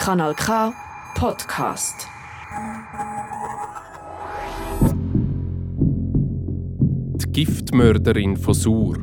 Kanal 0.00 0.32
K 0.34 0.72
Podcast. 1.14 2.08
Die 7.16 7.30
Giftmörderin 7.30 8.34
von 8.38 8.54
Sur. 8.54 8.96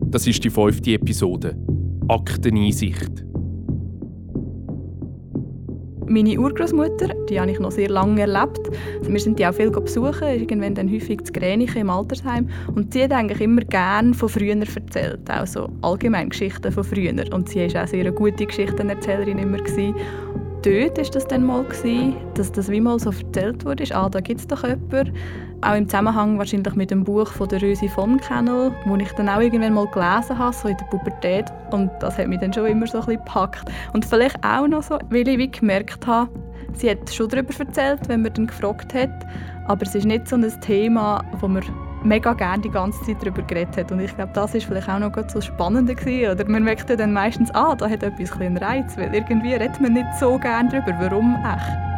Das 0.00 0.28
ist 0.28 0.44
die 0.44 0.50
fünfte 0.50 0.92
Episode. 0.92 1.56
Akteneinsicht. 2.06 3.24
Meine 6.06 6.38
Urgroßmutter, 6.38 7.08
die 7.28 7.40
habe 7.40 7.50
ich 7.50 7.58
noch 7.58 7.72
sehr 7.72 7.88
lange 7.88 8.20
erlebt. 8.20 8.70
Wir 9.02 9.18
sind 9.18 9.40
die 9.40 9.46
auch 9.48 9.54
viel 9.54 9.72
besuchen, 9.72 10.28
irgendwann 10.28 10.76
dann 10.76 10.88
häufig 10.88 11.24
zu 11.24 11.32
Gränichen 11.32 11.80
im 11.80 11.90
Altersheim. 11.90 12.48
Und 12.72 12.92
sie 12.92 13.02
hat 13.02 13.12
eigentlich 13.12 13.40
immer 13.40 13.62
gerne 13.62 14.14
von 14.14 14.28
früher 14.28 14.54
erzählt, 14.54 15.28
auch 15.28 15.48
so 15.48 15.68
allgemein 15.82 16.28
Geschichten 16.28 16.70
von 16.70 16.84
früher. 16.84 17.12
Und 17.34 17.48
sie 17.48 17.74
war 17.74 17.82
auch 17.82 17.88
sehr 17.88 18.02
eine 18.02 18.12
gute 18.12 18.46
Geschichtenerzählerin 18.46 19.38
immer. 19.38 19.58
Gewesen 19.58 19.96
dort 20.64 20.96
war 20.96 21.04
das 21.04 21.26
dann 21.26 21.44
mal, 21.44 21.64
gewesen, 21.64 22.16
dass 22.34 22.50
das 22.50 22.70
wie 22.70 22.80
mal 22.80 22.98
so 22.98 23.10
erzählt 23.10 23.64
wurde, 23.64 23.84
ah, 23.94 24.08
da 24.08 24.20
gibt 24.20 24.40
es 24.40 24.46
doch 24.46 24.62
jemanden. 24.62 25.12
Auch 25.60 25.74
im 25.74 25.88
Zusammenhang 25.88 26.38
wahrscheinlich 26.38 26.74
mit 26.74 26.90
dem 26.90 27.04
Buch 27.04 27.28
von 27.28 27.48
der 27.48 27.62
Rösi 27.62 27.88
von 27.88 28.18
Kennel, 28.18 28.72
das 28.86 28.98
ich 29.00 29.12
dann 29.12 29.28
auch 29.28 29.40
irgendwann 29.40 29.74
mal 29.74 29.86
gelesen 29.86 30.38
habe, 30.38 30.54
so 30.54 30.68
in 30.68 30.76
der 30.76 30.84
Pubertät. 30.86 31.46
Und 31.70 31.90
das 32.00 32.18
hat 32.18 32.28
mich 32.28 32.40
dann 32.40 32.52
schon 32.52 32.66
immer 32.66 32.86
so 32.86 32.98
ein 32.98 33.06
bisschen 33.06 33.24
gepackt. 33.24 33.70
Und 33.92 34.04
vielleicht 34.04 34.42
auch 34.44 34.66
noch 34.66 34.82
so, 34.82 34.98
weil 35.10 35.28
ich 35.28 35.38
wie 35.38 35.50
gemerkt 35.50 36.06
habe, 36.06 36.30
sie 36.74 36.90
hat 36.90 37.10
schon 37.10 37.28
darüber 37.28 37.54
erzählt, 37.58 38.00
wenn 38.08 38.22
man 38.22 38.34
dann 38.34 38.46
gefragt 38.46 38.92
hat, 38.94 39.26
aber 39.66 39.82
es 39.82 39.94
ist 39.94 40.04
nicht 40.04 40.28
so 40.28 40.36
ein 40.36 40.60
Thema, 40.60 41.24
wo 41.40 41.48
man 41.48 41.62
mega 42.04 42.34
gerne 42.34 42.62
die 42.62 42.70
ganze 42.70 43.02
Zeit 43.04 43.16
darüber 43.22 43.42
geredet 43.42 43.76
hat. 43.76 43.90
Und 43.90 44.00
ich 44.00 44.14
glaube, 44.14 44.32
das 44.34 44.54
ist 44.54 44.66
vielleicht 44.66 44.88
auch 44.88 44.98
noch 44.98 45.12
so 45.28 45.40
spannend 45.40 45.88
gewesen. 45.88 46.32
Oder 46.32 46.48
man 46.48 46.62
merkt 46.62 46.88
dann 46.90 47.12
meistens, 47.12 47.50
ah, 47.54 47.74
da 47.74 47.88
hat 47.88 48.02
etwas 48.02 48.32
einen 48.32 48.56
Reiz, 48.58 48.96
weil 48.96 49.14
irgendwie 49.14 49.54
redet 49.54 49.80
man 49.80 49.94
nicht 49.94 50.06
so 50.18 50.38
gerne 50.38 50.68
darüber. 50.70 51.10
Warum 51.10 51.36
echt? 51.44 51.94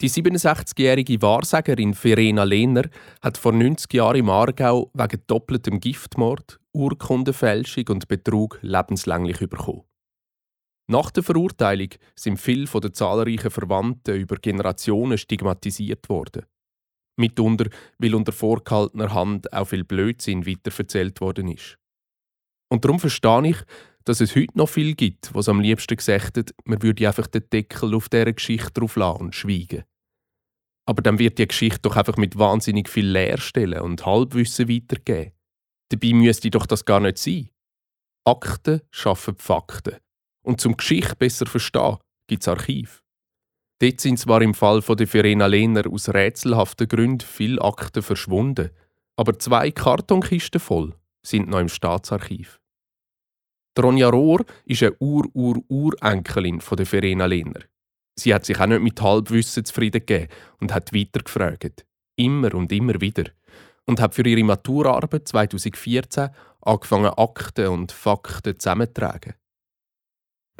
Die 0.00 0.08
67-jährige 0.08 1.20
Wahrsagerin 1.20 1.92
Verena 1.92 2.44
Lehner 2.44 2.84
hat 3.20 3.36
vor 3.36 3.52
90 3.52 3.92
Jahren 3.92 4.16
im 4.16 4.30
Aargau 4.30 4.90
wegen 4.94 5.22
doppeltem 5.26 5.78
Giftmord, 5.78 6.58
Urkundenfälschung 6.72 7.84
und 7.90 8.08
Betrug 8.08 8.58
lebenslänglich 8.62 9.40
bekommen. 9.40 9.82
Nach 10.90 11.12
der 11.12 11.22
Verurteilung 11.22 11.90
sind 12.16 12.40
viele 12.40 12.66
von 12.66 12.80
den 12.80 12.92
zahlreichen 12.92 13.52
Verwandten 13.52 14.16
über 14.16 14.34
Generationen 14.34 15.18
stigmatisiert 15.18 16.08
worden. 16.08 16.46
Mitunter, 17.16 17.70
weil 17.98 18.12
unter 18.12 18.32
vorgehaltener 18.32 19.14
Hand 19.14 19.52
auch 19.52 19.66
viel 19.66 19.84
Blödsinn 19.84 20.48
weiterverzählt 20.48 21.20
worden 21.20 21.46
ist. 21.46 21.78
Und 22.72 22.84
darum 22.84 22.98
verstehe 22.98 23.50
ich, 23.50 23.58
dass 24.04 24.20
es 24.20 24.34
heute 24.34 24.58
noch 24.58 24.68
viel 24.68 24.96
gibt, 24.96 25.32
was 25.32 25.48
am 25.48 25.60
liebsten 25.60 25.96
gesagt 25.96 26.36
hat, 26.36 26.52
man 26.64 26.82
würde 26.82 27.06
einfach 27.06 27.28
den 27.28 27.48
Deckel 27.48 27.94
auf 27.94 28.08
dieser 28.08 28.32
Geschichte 28.32 28.72
drauf 28.72 28.96
lassen 28.96 29.20
und 29.20 29.34
schweigen. 29.36 29.84
Aber 30.86 31.02
dann 31.02 31.20
wird 31.20 31.38
die 31.38 31.46
Geschichte 31.46 31.82
doch 31.82 31.94
einfach 31.94 32.16
mit 32.16 32.36
wahnsinnig 32.36 32.88
viel 32.88 33.06
Leerstellen 33.06 33.82
und 33.82 34.04
Halbwissen 34.04 34.68
weitergeben. 34.68 35.34
Dabei 35.90 36.14
müsste 36.14 36.50
doch 36.50 36.66
das 36.66 36.84
gar 36.84 36.98
nicht 36.98 37.18
sein. 37.18 37.48
Akten 38.24 38.80
schaffen 38.90 39.36
Fakten. 39.36 39.98
Und 40.42 40.60
zum 40.60 40.76
Geschichte 40.76 41.16
besser 41.16 41.46
verstehen, 41.46 41.98
gibt 42.26 42.42
es 42.42 42.48
Archiv. 42.48 43.02
Dort 43.80 44.00
sind 44.00 44.18
zwar 44.18 44.42
im 44.42 44.54
Fall 44.54 44.82
von 44.82 44.96
der 44.96 45.06
Verena 45.06 45.46
Lehner 45.46 45.84
aus 45.90 46.08
rätselhaften 46.08 46.88
Gründen 46.88 47.26
viele 47.26 47.62
Akten 47.62 48.02
verschwunden, 48.02 48.70
aber 49.16 49.38
zwei 49.38 49.70
Kartonkisten 49.70 50.60
voll 50.60 50.94
sind 51.22 51.48
noch 51.48 51.60
im 51.60 51.68
Staatsarchiv. 51.68 52.60
Ronja 53.78 54.10
Rohr 54.10 54.44
ist 54.66 54.82
eine 54.82 54.96
Ur-Ur-Urenkelin 54.98 56.60
der 56.76 56.86
Verena 56.86 57.26
Lehner. 57.26 57.60
Sie 58.18 58.34
hat 58.34 58.44
sich 58.44 58.60
auch 58.60 58.66
nicht 58.66 58.82
mit 58.82 59.00
Halbwissen 59.00 59.64
zufrieden 59.64 60.04
gegeben 60.04 60.28
und 60.60 60.74
hat 60.74 60.92
weitergefragt. 60.92 61.86
Immer 62.16 62.54
und 62.54 62.70
immer 62.72 63.00
wieder. 63.00 63.24
Und 63.86 64.00
hat 64.00 64.14
für 64.14 64.26
ihre 64.26 64.44
Maturarbeit 64.44 65.26
2014 65.26 66.28
angefangen, 66.60 67.12
Akten 67.16 67.68
und 67.68 67.92
Fakten 67.92 68.58
zusammenzutragen. 68.58 69.34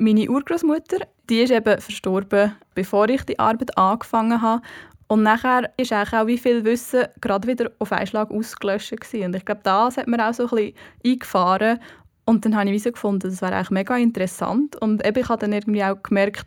Meine 0.02 0.30
Urgroßmutter, 0.30 1.06
die 1.28 1.42
ist 1.42 1.52
eben 1.52 1.78
verstorben, 1.78 2.56
bevor 2.74 3.10
ich 3.10 3.22
die 3.24 3.38
Arbeit 3.38 3.76
angefangen 3.76 4.40
habe. 4.40 4.62
Und 5.08 5.22
nachher 5.22 5.70
ist 5.76 5.92
auch 5.92 6.26
wie 6.26 6.38
viel 6.38 6.64
Wissen 6.64 7.04
gerade 7.20 7.46
wieder 7.46 7.70
auf 7.78 7.92
einen 7.92 8.06
Schlag 8.06 8.30
ausgelöscht 8.30 8.98
gewesen. 8.98 9.26
Und 9.26 9.36
ich 9.36 9.44
glaube, 9.44 9.60
das 9.62 9.98
hat 9.98 10.08
mir 10.08 10.26
auch 10.26 10.32
so 10.32 10.44
ein 10.44 10.48
bisschen 10.48 10.74
eingefahren. 11.04 11.80
Und 12.24 12.46
dann 12.46 12.56
habe 12.56 12.70
ich 12.70 12.82
so 12.82 12.92
gefunden, 12.92 13.28
das 13.28 13.42
wäre 13.42 13.54
eigentlich 13.54 13.72
mega 13.72 13.94
interessant. 13.98 14.74
Und 14.80 15.06
eben, 15.06 15.20
ich 15.20 15.28
habe 15.28 15.40
dann 15.40 15.52
irgendwie 15.52 15.84
auch 15.84 16.02
gemerkt, 16.02 16.46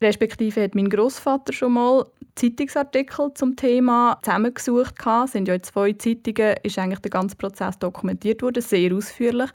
respektive 0.00 0.62
hat 0.62 0.76
mein 0.76 0.88
Großvater 0.88 1.52
schon 1.52 1.72
mal 1.72 2.06
Zeitungsartikel 2.36 3.34
zum 3.34 3.56
Thema 3.56 4.20
zusammengesucht. 4.22 4.94
Es 5.24 5.32
sind 5.32 5.48
ja 5.48 5.60
zwei 5.60 5.94
Zeitungen, 5.94 6.54
ist 6.62 6.78
eigentlich 6.78 7.00
der 7.00 7.10
ganze 7.10 7.34
Prozess 7.34 7.76
dokumentiert 7.76 8.40
worden, 8.42 8.62
sehr 8.62 8.94
ausführlich 8.94 9.50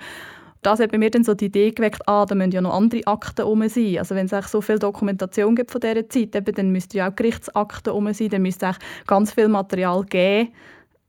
das 0.61 0.79
hat 0.79 0.91
bei 0.91 0.97
mir 0.97 1.09
dann 1.09 1.23
so 1.23 1.33
die 1.33 1.45
Idee 1.45 1.71
geweckt, 1.71 2.07
ah, 2.07 2.25
da 2.25 2.35
müssen 2.35 2.51
ja 2.51 2.61
noch 2.61 2.73
andere 2.73 3.05
Akten 3.07 3.37
herum 3.37 3.67
sein. 3.69 3.97
Also 3.97 4.15
wenn 4.15 4.27
es 4.27 4.51
so 4.51 4.61
viel 4.61 4.79
Dokumentation 4.79 5.55
gibt 5.55 5.71
von 5.71 5.81
dieser 5.81 6.09
Zeit, 6.09 6.35
eben, 6.35 6.55
dann 6.55 6.71
müsste 6.71 6.97
ja 6.97 7.09
auch 7.09 7.15
Gerichtsakten 7.15 7.91
herum 7.91 8.11
sein, 8.13 8.29
dann 8.29 8.41
müsste 8.41 8.67
es 8.67 8.77
ganz 9.07 9.33
viel 9.33 9.47
Material 9.47 10.03
geben, 10.03 10.49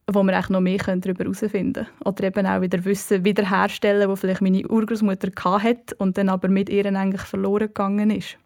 wo 0.06 0.22
wir 0.22 0.40
noch 0.48 0.60
mehr 0.60 0.78
darüber 0.78 1.24
herausfinden 1.24 1.84
können. 1.84 2.04
Oder 2.04 2.24
eben 2.24 2.46
auch 2.46 2.60
wieder 2.60 2.84
Wissen 2.84 3.24
wiederherstellen, 3.24 4.08
das 4.08 4.20
vielleicht 4.20 4.40
meine 4.40 4.66
Urgroßmutter 4.68 5.30
hatte 5.44 5.94
und 5.98 6.16
dann 6.16 6.28
aber 6.28 6.48
mit 6.48 6.68
ihr 6.68 6.86
eigentlich 6.86 7.22
verloren 7.22 7.68
gegangen 7.68 8.10
ist. 8.10 8.36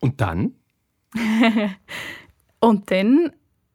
Und 0.00 0.20
dann? 0.20 0.54
und 2.60 2.90
dann 2.90 3.32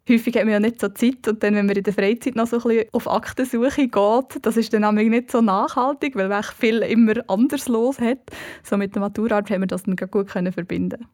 häufig 0.09 0.35
hat 0.35 0.43
man 0.43 0.53
ja 0.53 0.59
nicht 0.59 0.79
so 0.79 0.89
Zeit 0.89 1.27
und 1.27 1.43
dann, 1.43 1.55
wenn 1.55 1.65
man 1.65 1.75
in 1.75 1.83
der 1.83 1.93
Freizeit 1.93 2.35
noch 2.35 2.47
so 2.47 2.57
ein 2.57 2.63
bisschen 2.63 2.89
auf 2.93 3.09
Aktensuche 3.09 3.87
geht, 3.87 4.45
das 4.45 4.57
ist 4.57 4.73
dann 4.73 4.95
nicht 4.95 5.31
so 5.31 5.41
nachhaltig, 5.41 6.15
weil 6.15 6.29
man 6.29 6.43
viel 6.43 6.79
immer 6.79 7.15
anders 7.27 7.67
los 7.67 7.99
hat. 7.99 8.19
So 8.63 8.77
mit 8.77 8.95
der 8.95 9.01
Maturarbeit 9.01 9.51
haben 9.51 9.61
wir 9.61 9.67
das 9.67 9.83
dann 9.83 9.95
gut 9.95 10.27
können 10.27 10.51
verbinden 10.51 11.05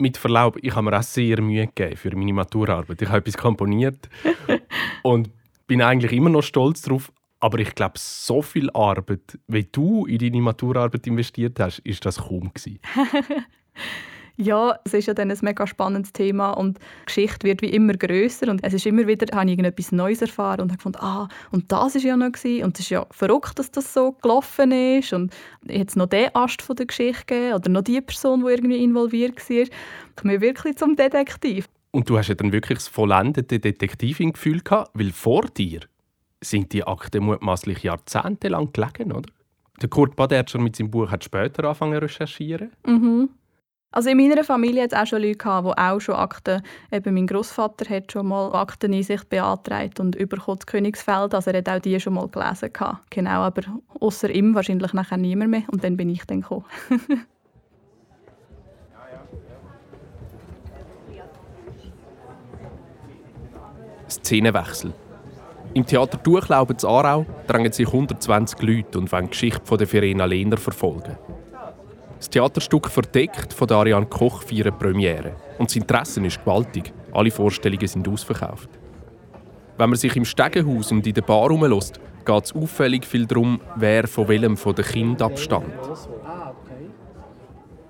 mit 0.00 0.16
Verlaub, 0.16 0.56
ich 0.62 0.74
habe 0.74 0.90
mir 0.90 0.98
auch 0.98 1.02
sehr 1.02 1.40
Mühe 1.40 1.66
gegeben 1.66 1.96
für 1.96 2.16
meine 2.16 2.32
Maturarbeit. 2.32 3.02
Ich 3.02 3.08
habe 3.08 3.18
etwas 3.18 3.36
komponiert 3.36 4.08
und 5.02 5.30
bin 5.66 5.82
eigentlich 5.82 6.12
immer 6.12 6.30
noch 6.30 6.42
stolz 6.42 6.82
darauf. 6.82 7.12
Aber 7.38 7.58
ich 7.58 7.74
glaube, 7.74 7.94
so 7.96 8.42
viel 8.42 8.70
Arbeit, 8.70 9.38
wie 9.46 9.64
du 9.64 10.04
in 10.06 10.18
deine 10.18 10.42
Maturarbeit 10.42 11.06
investiert 11.06 11.58
hast, 11.60 11.78
ist 11.80 12.04
das 12.04 12.18
kaum 12.18 12.52
gewesen. 12.52 12.80
Ja, 14.40 14.78
es 14.84 14.94
ist 14.94 15.06
ja 15.06 15.12
dann 15.12 15.30
ein 15.30 15.38
mega 15.42 15.66
spannendes 15.66 16.14
Thema 16.14 16.52
und 16.52 16.78
die 16.78 17.06
Geschichte 17.06 17.46
wird 17.46 17.60
wie 17.60 17.68
immer 17.68 17.92
größer 17.92 18.48
und 18.48 18.64
es 18.64 18.72
ist 18.72 18.86
immer 18.86 19.06
wieder, 19.06 19.26
habe 19.36 19.44
ich 19.44 19.52
irgendetwas 19.52 19.92
Neues 19.92 20.22
erfahren 20.22 20.62
und 20.62 20.70
habe 20.70 20.78
gefunden, 20.78 20.98
ah, 21.00 21.28
und 21.50 21.70
das 21.70 21.94
ist 21.94 22.04
ja 22.04 22.16
noch 22.16 22.32
gewesen. 22.32 22.64
und 22.64 22.78
es 22.78 22.86
ist 22.86 22.90
ja 22.90 23.06
verrückt, 23.10 23.58
dass 23.58 23.70
das 23.70 23.92
so 23.92 24.12
gelaufen 24.22 24.72
ist 24.72 25.12
und 25.12 25.34
jetzt 25.68 25.94
noch 25.94 26.06
den 26.06 26.34
Ast 26.34 26.62
von 26.62 26.74
der 26.76 26.86
Geschichte 26.86 27.26
gegeben 27.26 27.54
oder 27.54 27.68
noch 27.68 27.82
die 27.82 28.00
Person, 28.00 28.40
die 28.42 28.50
irgendwie 28.50 28.82
involviert 28.82 29.36
war. 29.36 29.56
Ich 29.58 29.70
komme 30.16 30.40
wirklich 30.40 30.76
zum 30.78 30.96
Detektiv. 30.96 31.68
Und 31.90 32.08
du 32.08 32.16
hast 32.16 32.28
ja 32.28 32.34
dann 32.34 32.52
wirklich 32.52 32.78
das 32.78 32.88
vollendete 32.88 33.58
Detektivin-Gefühl 33.58 34.60
gehabt, 34.60 34.90
weil 34.94 35.10
vor 35.10 35.42
dir 35.42 35.80
sind 36.40 36.72
die 36.72 36.84
Akten 36.84 37.24
mutmaßlich 37.24 37.82
jahrzehntelang 37.82 38.72
gelegen, 38.72 39.12
oder? 39.12 39.28
Der 39.82 39.90
Kurt 39.90 40.16
Badertscher 40.16 40.58
mit 40.58 40.76
seinem 40.76 40.90
Buch 40.90 41.10
hat 41.10 41.24
später 41.24 41.64
angefangen 41.64 41.94
zu 41.94 42.02
recherchieren. 42.02 42.70
Mhm. 42.86 43.28
Also 43.92 44.08
in 44.08 44.18
meiner 44.18 44.44
Familie 44.44 44.84
hat 44.84 44.92
es 44.92 44.98
auch 44.98 45.06
schon 45.06 45.20
Leute 45.20 45.36
gehabt, 45.36 45.66
die 45.66 45.82
auch 45.82 45.98
schon 45.98 46.14
Akten, 46.14 46.62
eben 46.92 47.12
mein 47.12 47.26
Großvater 47.26 47.92
hat 47.92 48.12
schon 48.12 48.28
mal 48.28 48.54
Akteneinsicht 48.54 49.28
beantragt 49.28 49.98
und 49.98 50.14
überkommen 50.14 50.60
das 50.60 50.66
Königsfeld, 50.66 51.34
also 51.34 51.50
er 51.50 51.58
hat 51.58 51.68
auch 51.68 51.80
die 51.80 51.98
schon 51.98 52.14
mal 52.14 52.28
gelesen 52.28 52.72
gehabt. 52.72 53.10
Genau, 53.10 53.40
aber 53.40 53.62
außer 53.98 54.30
ihm 54.30 54.54
wahrscheinlich 54.54 54.92
nachher 54.92 55.16
niemand 55.16 55.50
mehr 55.50 55.64
und 55.72 55.82
dann 55.82 55.96
bin 55.96 56.08
ich 56.08 56.24
dann 56.24 56.42
gekommen. 56.42 56.66
Szenenwechsel. 64.08 64.92
Im 65.74 65.84
Theater 65.86 66.18
Durchlauben 66.18 66.78
zu 66.78 66.88
Aarau 66.88 67.26
drängen 67.46 67.72
sich 67.72 67.86
120 67.86 68.60
Leute 68.62 68.98
und 68.98 69.10
wollen 69.10 69.24
die 69.26 69.30
Geschichte 69.30 69.64
von 69.64 69.78
der 69.78 69.86
Verena 69.86 70.24
Lehner 70.24 70.56
verfolgen. 70.56 71.16
Das 72.20 72.28
Theaterstück 72.28 72.90
«Verdeckt» 72.90 73.54
von 73.54 73.70
Ariane 73.70 74.04
Koch 74.04 74.42
feiert 74.42 74.78
Premiere. 74.78 75.36
Und 75.58 75.70
das 75.70 75.76
Interesse 75.76 76.20
ist 76.26 76.44
gewaltig. 76.44 76.92
Alle 77.12 77.30
Vorstellungen 77.30 77.88
sind 77.88 78.06
ausverkauft. 78.06 78.68
Wenn 79.78 79.88
man 79.88 79.98
sich 79.98 80.14
im 80.16 80.26
Stegenhaus 80.26 80.92
und 80.92 81.06
in 81.06 81.14
der 81.14 81.22
Bar 81.22 81.44
herumlässt, 81.44 81.98
geht 82.26 82.44
es 82.44 82.54
auffällig 82.54 83.06
viel 83.06 83.24
darum, 83.24 83.58
wer 83.76 84.06
von 84.06 84.28
welchem 84.28 84.58
von 84.58 84.74
den 84.74 84.84
Kindern 84.84 85.30
abstammt. 85.30 85.72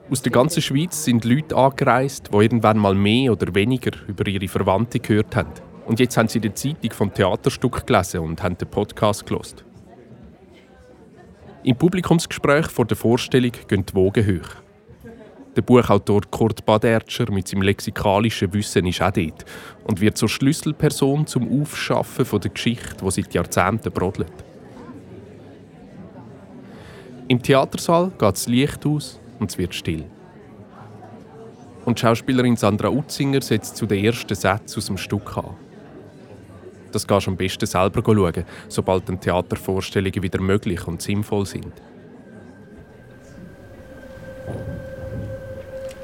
Aus 0.08 0.22
der 0.22 0.30
ganzen 0.30 0.62
Schweiz 0.62 1.04
sind 1.04 1.24
Leute 1.24 1.56
angereist, 1.56 2.30
die 2.32 2.36
irgendwann 2.36 2.78
mal 2.78 2.94
mehr 2.94 3.32
oder 3.32 3.52
weniger 3.56 3.90
über 4.06 4.28
ihre 4.28 4.46
Verwandte 4.46 5.00
gehört 5.00 5.34
haben. 5.34 5.50
Und 5.86 5.98
jetzt 5.98 6.16
haben 6.16 6.28
sie 6.28 6.38
die 6.38 6.54
Zeitung 6.54 6.92
vom 6.92 7.12
Theaterstück 7.12 7.84
gelesen 7.84 8.20
und 8.20 8.40
haben 8.44 8.56
den 8.56 8.68
Podcast 8.68 9.26
gelost. 9.26 9.64
Im 11.62 11.76
Publikumsgespräch 11.76 12.68
vor 12.68 12.86
der 12.86 12.96
Vorstellung 12.96 13.52
gehen 13.68 13.84
die 13.84 13.94
Wogen 13.94 14.26
hoch. 14.26 14.48
Der 15.54 15.60
Buchautor 15.60 16.22
Kurt 16.30 16.64
Badertscher 16.64 17.30
mit 17.30 17.48
seinem 17.48 17.62
lexikalischen 17.62 18.50
Wissen 18.54 18.86
ist 18.86 19.02
auch 19.02 19.10
dort 19.10 19.44
und 19.84 20.00
wird 20.00 20.16
zur 20.16 20.30
Schlüsselperson 20.30 21.26
zum 21.26 21.60
Aufschaffen 21.60 22.24
von 22.24 22.40
der 22.40 22.52
Geschichte, 22.52 23.04
die 23.04 23.10
seit 23.10 23.34
Jahrzehnten 23.34 23.92
brodelt. 23.92 24.32
Im 27.28 27.42
Theatersaal 27.42 28.10
geht 28.10 28.22
das 28.22 28.46
Licht 28.46 28.86
aus 28.86 29.20
und 29.38 29.50
es 29.50 29.58
wird 29.58 29.74
still. 29.74 30.04
Und 31.84 32.00
Schauspielerin 32.00 32.56
Sandra 32.56 32.88
Utzinger 32.88 33.42
setzt 33.42 33.76
zu 33.76 33.84
den 33.84 34.02
ersten 34.02 34.34
Sätzen 34.34 34.78
aus 34.78 34.86
dem 34.86 34.96
Stück 34.96 35.36
an. 35.36 35.56
Das 36.92 37.06
kannst 37.06 37.26
du 37.26 37.30
am 37.30 37.36
besten 37.36 37.66
selber 37.66 38.02
schauen, 38.04 38.44
sobald 38.68 39.08
dann 39.08 39.20
Theatervorstellungen 39.20 40.22
wieder 40.22 40.40
möglich 40.40 40.86
und 40.86 41.00
sinnvoll 41.02 41.46
sind. 41.46 41.72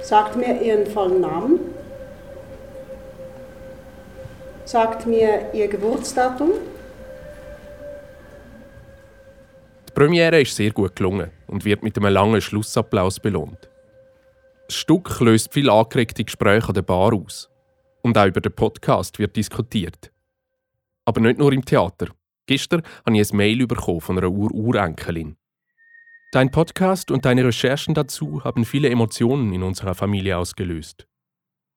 Sagt 0.02 0.36
mir 0.36 0.62
Ihren 0.62 0.86
vollen 0.86 1.20
Namen. 1.20 1.58
Sagt 4.64 5.06
mir 5.06 5.52
Ihr 5.52 5.66
Geburtsdatum. 5.66 6.52
Die 9.88 9.92
Premiere 9.92 10.42
ist 10.42 10.54
sehr 10.54 10.70
gut 10.70 10.94
gelungen 10.94 11.30
und 11.48 11.64
wird 11.64 11.82
mit 11.82 11.96
einem 11.96 12.12
langen 12.12 12.40
Schlussapplaus 12.40 13.18
belohnt. 13.18 13.68
Das 14.68 14.76
Stück 14.76 15.20
löst 15.20 15.52
viel 15.52 15.70
angeregte 15.70 16.22
Gespräche 16.22 16.68
an 16.68 16.74
der 16.74 16.82
Bar 16.82 17.12
aus. 17.12 17.48
Und 18.02 18.16
auch 18.16 18.26
über 18.26 18.40
den 18.40 18.52
Podcast 18.52 19.18
wird 19.18 19.34
diskutiert. 19.34 20.12
Aber 21.06 21.20
nicht 21.20 21.38
nur 21.38 21.52
im 21.52 21.64
Theater. 21.64 22.08
Gestern 22.46 22.82
habe 23.04 23.16
ich 23.16 23.32
ein 23.32 23.36
Mail 23.36 23.66
bekommen 23.66 24.00
von 24.00 24.18
einer 24.18 24.30
Ur-Urenkelin. 24.30 25.36
Dein 26.32 26.50
Podcast 26.50 27.12
und 27.12 27.24
deine 27.24 27.44
Recherchen 27.44 27.94
dazu 27.94 28.42
haben 28.42 28.64
viele 28.64 28.90
Emotionen 28.90 29.52
in 29.52 29.62
unserer 29.62 29.94
Familie 29.94 30.36
ausgelöst. 30.36 31.06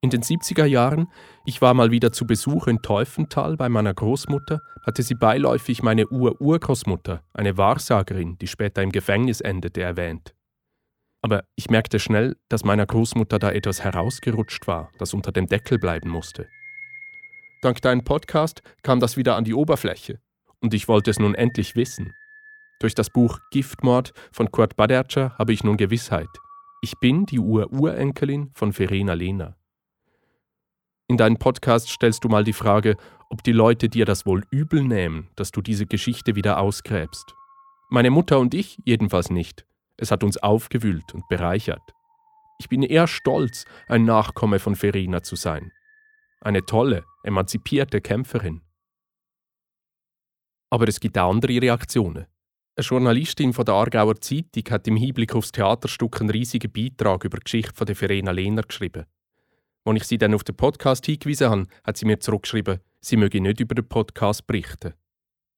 In 0.02 0.10
den 0.10 0.24
70er 0.24 0.66
Jahren, 0.66 1.08
ich 1.46 1.62
war 1.62 1.76
mal 1.76 1.92
wieder 1.92 2.12
zu 2.12 2.26
Besuch 2.26 2.68
in 2.68 2.82
Teufenthal 2.82 3.56
bei 3.56 3.70
meiner 3.70 3.94
Großmutter, 3.94 4.62
hatte 4.84 5.04
sie 5.04 5.16
beiläufig 5.16 5.84
meine 5.84 6.08
Ur-Urgroßmutter, 6.08 7.24
eine 7.34 7.58
Wahrsagerin, 7.58 8.38
die 8.40 8.48
später 8.48 8.82
im 8.82 8.92
Gefängnis 8.92 9.42
endete, 9.42 9.82
erwähnt. 9.82 10.34
Aber 11.22 11.44
ich 11.56 11.70
merkte 11.70 12.00
schnell, 12.00 12.38
dass 12.48 12.64
meiner 12.64 12.86
Großmutter 12.86 13.38
da 13.38 13.52
etwas 13.52 13.84
herausgerutscht 13.84 14.68
war, 14.68 14.90
das 14.98 15.14
unter 15.14 15.32
dem 15.32 15.48
Deckel 15.48 15.78
bleiben 15.78 16.10
musste. 16.10 16.48
Dank 17.62 17.82
deinem 17.82 18.06
Podcast 18.06 18.62
kam 18.84 19.02
das 19.02 19.18
wieder 19.18 19.36
an 19.36 19.44
die 19.44 19.54
Oberfläche 19.54 20.20
und 20.62 20.74
ich 20.74 20.88
wollte 20.88 21.12
es 21.12 21.20
nun 21.20 21.36
endlich 21.36 21.76
wissen. 21.76 22.14
Durch 22.80 22.96
das 22.96 23.10
Buch 23.10 23.40
Giftmord 23.52 24.14
von 24.32 24.50
Kurt 24.50 24.78
Badertscher 24.78 25.36
habe 25.38 25.52
ich 25.52 25.66
nun 25.66 25.76
Gewissheit. 25.76 26.30
Ich 26.82 26.98
bin 27.02 27.26
die 27.26 27.40
Ur-Urenkelin 27.40 28.52
von 28.54 28.72
Verena 28.72 29.14
Lehner. 29.14 29.58
In 31.10 31.18
deinem 31.18 31.38
Podcast 31.38 31.90
stellst 31.90 32.24
du 32.24 32.30
mal 32.30 32.46
die 32.46 32.54
Frage, 32.54 32.96
ob 33.30 33.44
die 33.44 33.52
Leute 33.52 33.90
dir 33.90 34.06
das 34.06 34.26
wohl 34.26 34.46
übel 34.52 34.82
nehmen, 34.82 35.28
dass 35.36 35.52
du 35.52 35.62
diese 35.62 35.86
Geschichte 35.86 36.36
wieder 36.36 36.60
ausgräbst. 36.60 37.36
Meine 37.90 38.12
Mutter 38.12 38.40
und 38.40 38.54
ich 38.54 38.78
jedenfalls 38.86 39.30
nicht. 39.30 39.66
Es 39.98 40.12
hat 40.12 40.24
uns 40.24 40.38
aufgewühlt 40.38 41.14
und 41.14 41.28
bereichert. 41.28 41.82
Ich 42.60 42.70
bin 42.70 42.84
eher 42.84 43.08
stolz, 43.08 43.66
ein 43.90 44.06
Nachkomme 44.06 44.60
von 44.60 44.76
Verena 44.76 45.24
zu 45.24 45.36
sein. 45.36 45.74
Eine 46.42 46.66
tolle, 46.66 47.04
emanzipierte 47.24 48.00
Kämpferin. 48.00 48.62
Aber 50.70 50.88
es 50.88 51.02
gibt 51.02 51.18
auch 51.18 51.30
andere 51.30 51.62
Reaktionen. 51.62 52.28
Eine 52.78 52.86
Journalistin 52.86 53.52
von 53.52 53.66
der 53.66 53.76
Aargauer 53.76 54.22
Zeitung 54.22 54.64
hat 54.70 54.88
im 54.88 54.96
Hinblick 54.96 55.36
aufs 55.36 55.52
Theaterstück 55.52 56.22
einen 56.22 56.30
riesigen 56.30 56.72
Beitrag 56.72 57.26
über 57.26 57.40
die 57.40 57.44
Geschichte 57.44 57.76
von 57.76 57.88
der 57.88 57.96
Verena 57.98 58.32
Lehner 58.32 58.62
geschrieben. 58.62 59.06
Als 59.84 59.98
ich 59.98 60.04
sie 60.06 60.18
dann 60.18 60.34
auf 60.34 60.46
den 60.46 60.56
Podcast 60.56 61.06
hingewiesen 61.08 61.50
habe, 61.50 61.68
hat 61.84 61.98
sie 61.98 62.06
mir 62.06 62.22
zurückgeschrieben, 62.22 62.80
sie 63.02 63.18
möge 63.18 63.42
nicht 63.42 63.60
über 63.60 63.76
den 63.76 63.90
Podcast 63.90 64.48
berichten. 64.48 64.94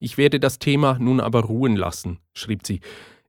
Ich 0.00 0.18
werde 0.18 0.40
das 0.40 0.58
Thema 0.58 0.98
nun 0.98 1.20
aber 1.20 1.44
ruhen 1.44 1.76
lassen, 1.76 2.18
schrieb 2.32 2.66
sie. 2.66 2.80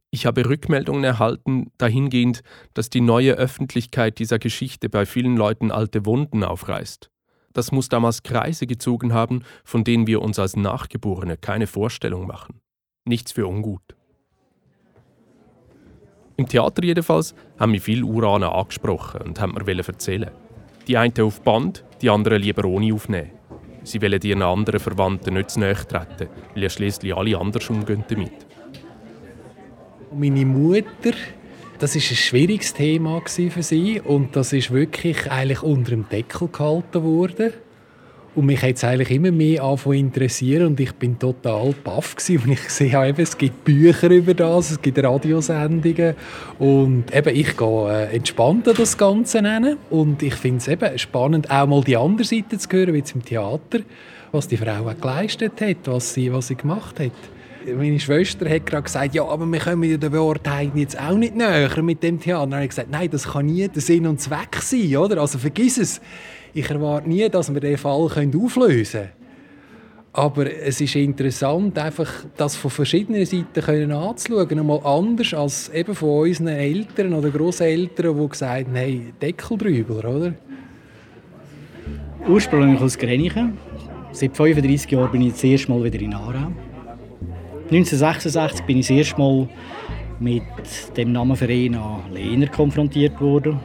Ich 0.10 0.26
habe 0.26 0.50
Rückmeldungen 0.50 1.04
erhalten, 1.04 1.72
dahingehend, 1.78 2.42
dass 2.74 2.90
die 2.90 3.02
neue 3.02 3.34
Öffentlichkeit 3.34 4.18
dieser 4.18 4.40
Geschichte 4.40 4.90
bei 4.90 5.06
vielen 5.06 5.38
Leuten 5.38 5.70
alte 5.70 6.08
Wunden 6.08 6.44
aufreißt. 6.44 7.13
Das 7.54 7.72
muss 7.72 7.90
damals 7.90 8.24
Kreise 8.24 8.68
gezogen 8.68 9.14
haben, 9.14 9.44
von 9.64 9.84
denen 9.84 10.08
wir 10.08 10.22
uns 10.22 10.40
als 10.40 10.56
Nachgeborene 10.56 11.38
keine 11.38 11.68
Vorstellung 11.68 12.28
machen. 12.28 12.60
Nichts 13.06 13.32
für 13.32 13.48
ungut. 13.48 13.96
Im 16.36 16.48
Theater 16.48 16.84
jedenfalls 16.84 17.36
haben 17.60 17.72
mich 17.72 17.84
viele 17.84 18.06
Uraner 18.06 18.56
angesprochen 18.56 19.22
und 19.22 19.40
haben 19.40 19.54
mir 19.54 19.88
erzählen. 19.88 20.32
Die 20.88 20.98
einen 20.98 21.14
auf 21.22 21.42
Band, 21.42 21.86
die 22.02 22.10
anderen 22.10 22.42
lieber 22.42 22.66
ohne 22.66 22.94
aufnehmen. 22.94 23.32
Sie 23.84 24.02
wollen 24.02 24.22
ihren 24.22 24.42
anderen 24.42 24.80
Verwandten 24.80 25.36
nicht 25.36 25.52
zu 25.52 25.60
nahe 25.60 25.76
treten, 25.76 26.30
weil 26.54 26.64
ja 26.64 26.70
schliesslich 26.70 27.16
alle 27.16 27.38
anders 27.38 27.70
umgehen 27.70 28.04
damit. 28.08 28.48
Meine 30.12 30.46
Mutter 30.46 31.14
das 31.84 31.98
ist 31.98 32.12
ein 32.12 32.16
schwieriges 32.16 32.74
Thema 32.74 33.22
für 33.28 33.62
sie 33.62 34.00
und 34.00 34.38
das 34.38 34.54
ist 34.54 34.72
wirklich 34.72 35.30
eigentlich 35.30 35.64
unter 35.64 35.92
dem 35.92 36.08
Deckel 36.08 36.48
gehalten 36.48 37.04
worden. 37.04 37.52
Und 38.36 38.46
mich 38.46 38.62
hat 38.62 38.78
es 38.78 38.86
eigentlich 38.86 39.12
immer 39.12 39.32
mehr 39.34 39.66
angefangen 39.66 39.98
interessieren 39.98 40.68
und 40.68 40.80
ich 40.80 40.94
bin 40.94 41.20
total 41.20 41.76
baff 41.84 42.16
und 42.30 42.48
ich 42.52 42.70
sehe 42.70 42.98
auch 42.98 43.04
eben, 43.04 43.22
es 43.22 43.38
gibt 43.38 43.66
Bücher 43.66 44.10
über 44.12 44.34
das, 44.34 44.72
es 44.72 44.82
gibt 44.82 44.98
Radiosendungen 45.04 46.16
und 46.58 47.14
eben 47.14 47.36
ich 47.36 47.58
gehe 47.58 47.90
äh, 47.90 48.16
entspannt 48.16 48.66
an 48.70 48.76
das 48.78 48.98
Ganze 48.98 49.42
nennen 49.42 49.76
und 49.90 50.24
ich 50.24 50.36
finde 50.36 50.60
es 50.60 50.70
eben 50.70 50.98
spannend, 50.98 51.52
auch 51.52 51.68
mal 51.68 51.84
die 51.84 51.98
andere 51.98 52.26
Seite 52.26 52.58
zu 52.60 52.70
hören, 52.72 52.94
wie 52.94 53.00
jetzt 53.00 53.14
im 53.14 53.26
Theater, 53.26 53.80
was 54.32 54.48
die 54.48 54.56
Frau 54.56 54.88
auch 54.88 55.02
geleistet 55.02 55.60
hat, 55.60 55.86
was 55.88 56.14
sie, 56.14 56.32
was 56.32 56.48
sie 56.48 56.56
gemacht 56.56 56.98
hat 57.02 57.12
meine 57.78 58.00
Schwester 58.00 58.50
hat 58.50 58.66
gerade 58.66 58.84
gesagt, 58.84 59.16
ja, 59.16 59.24
aber 59.26 59.46
wir 59.46 59.60
kommen 59.60 59.84
ja 59.84 59.98
der 59.98 60.12
Wahrheit 60.12 60.72
jetzt 60.76 61.00
auch 61.00 61.16
nicht 61.16 61.36
näher 61.36 61.82
mit 61.82 62.04
dem 62.04 62.20
Theater. 62.20 62.46
dann 62.46 62.56
habe 62.56 62.64
ich 62.64 62.70
gesagt, 62.70 62.90
nein, 62.92 63.10
das 63.10 63.28
kann 63.28 63.46
nie 63.46 63.68
der 63.68 63.82
Sinn 63.82 64.06
und 64.08 64.20
Zweck 64.20 64.56
sein, 64.62 64.96
oder? 64.98 65.22
Also 65.22 65.38
vergiss 65.38 65.78
es. 65.78 66.02
Ich 66.54 66.70
erwarte 66.70 67.10
nie, 67.10 67.28
dass 67.30 67.54
wir 67.54 67.60
den 67.60 67.78
Fall 67.78 67.94
auflösen 67.94 68.92
können. 68.92 69.10
Aber 70.16 70.46
es 70.46 70.80
ist 70.80 70.96
interessant, 70.96 71.78
einfach 71.80 72.08
das 72.38 72.56
von 72.56 72.70
verschiedenen 72.70 73.26
Seiten 73.26 73.92
anzuschauen. 73.92 74.60
Einmal 74.60 74.80
anders 74.84 75.34
als 75.34 75.70
eben 75.70 75.96
von 75.96 76.28
unseren 76.28 76.50
Eltern 76.50 77.16
oder 77.16 77.32
Großeltern, 77.32 78.22
die 78.22 78.30
gesagt 78.30 78.68
haben, 78.68 78.76
hey, 78.76 79.14
Deckel 79.20 79.58
drüber, 79.58 80.08
oder? 80.08 80.34
Ursprünglich 82.28 82.80
aus 82.80 82.98
Grenichen. 82.98 83.58
Seit 84.12 84.38
35 84.38 84.92
Jahren 84.92 85.12
bin 85.12 85.22
ich 85.22 85.34
das 85.34 85.44
erste 85.44 85.72
Mal 85.72 85.84
wieder 85.84 86.00
in 86.00 86.14
Aarau. 86.14 86.52
1966 87.72 88.66
bin 88.66 88.78
ich 88.78 88.88
das 88.88 88.98
erste 88.98 89.20
Mal 89.20 89.48
mit 90.20 90.44
dem 90.96 91.12
Namen 91.12 91.36
Verena 91.36 92.02
Lehner 92.12 92.48
konfrontiert 92.48 93.20
worden. 93.20 93.60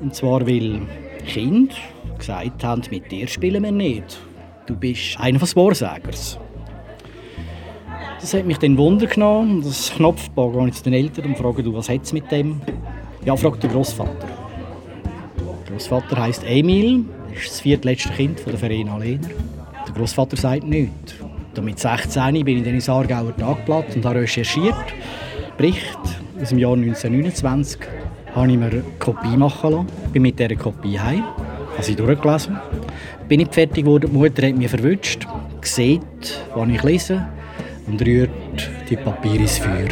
Und 0.00 0.14
zwar, 0.14 0.46
weil 0.46 0.82
Kinder 1.26 1.74
gesagt 2.16 2.64
haben, 2.64 2.82
mit 2.90 3.10
dir 3.10 3.26
spielen 3.26 3.62
wir 3.62 3.72
nicht. 3.72 4.18
Du 4.66 4.76
bist 4.76 5.18
einer 5.18 5.38
des 5.38 5.56
Wahrsagers. 5.56 6.38
Das 8.20 8.34
hat 8.34 8.44
mich 8.44 8.58
dann 8.58 8.76
Wunder 8.76 9.06
genommen. 9.06 9.62
Das 9.62 9.92
Knopfbau 9.94 10.50
gehe 10.50 10.68
ich 10.68 10.74
zu 10.74 10.84
den 10.84 10.92
Eltern 10.92 11.26
und 11.26 11.38
frage, 11.38 11.62
du, 11.62 11.72
was 11.74 11.88
hat 11.88 12.02
es 12.02 12.12
mit 12.12 12.30
dem? 12.30 12.60
Ja, 13.24 13.36
fragt 13.36 13.62
der 13.62 13.70
Großvater. 13.70 14.28
Der 15.36 15.72
Großvater 15.72 16.20
heißt 16.20 16.44
Emil, 16.44 17.04
ist 17.34 17.50
das 17.50 17.60
viertletzte 17.60 18.10
Kind 18.10 18.40
von 18.40 18.52
der 18.52 18.58
Verena 18.58 18.96
Lehner. 18.98 19.28
Der 19.86 19.94
Großvater 19.94 20.36
sagt 20.36 20.64
nichts. 20.64 21.14
Und 21.58 21.64
mit 21.64 21.78
16 21.80 22.44
bin 22.44 22.58
ich 22.58 22.62
dann 22.62 22.74
ins 22.74 22.88
Aargauer 22.88 23.36
Tagblatt 23.36 23.96
und 23.96 24.04
habe 24.04 24.20
recherchiert. 24.20 24.76
Bericht 25.56 25.98
aus 26.40 26.50
dem 26.50 26.58
Jahr 26.58 26.74
1929 26.74 27.80
habe 28.32 28.52
ich 28.52 28.56
mir 28.56 28.66
eine 28.66 28.82
Kopie 29.00 29.36
machen 29.36 29.72
lassen. 29.72 29.86
Bin 30.12 30.22
mit 30.22 30.38
dieser 30.38 30.54
Kopie 30.54 31.00
heim, 31.00 31.24
habe 31.24 31.82
sie 31.82 31.96
durchgelesen. 31.96 32.60
Bin 33.26 33.40
nicht 33.40 33.52
fertig 33.52 33.84
geworden, 33.84 34.10
die 34.12 34.16
Mutter 34.16 34.46
hat 34.46 34.54
mich 34.54 34.70
verwünscht, 34.70 35.26
sieht, 35.62 36.02
was 36.54 36.68
ich 36.68 36.82
lese 36.84 37.26
und 37.88 38.00
rührt 38.06 38.30
die 38.88 38.96
Papiere 38.96 39.38
ins 39.38 39.58
Feuer. 39.58 39.88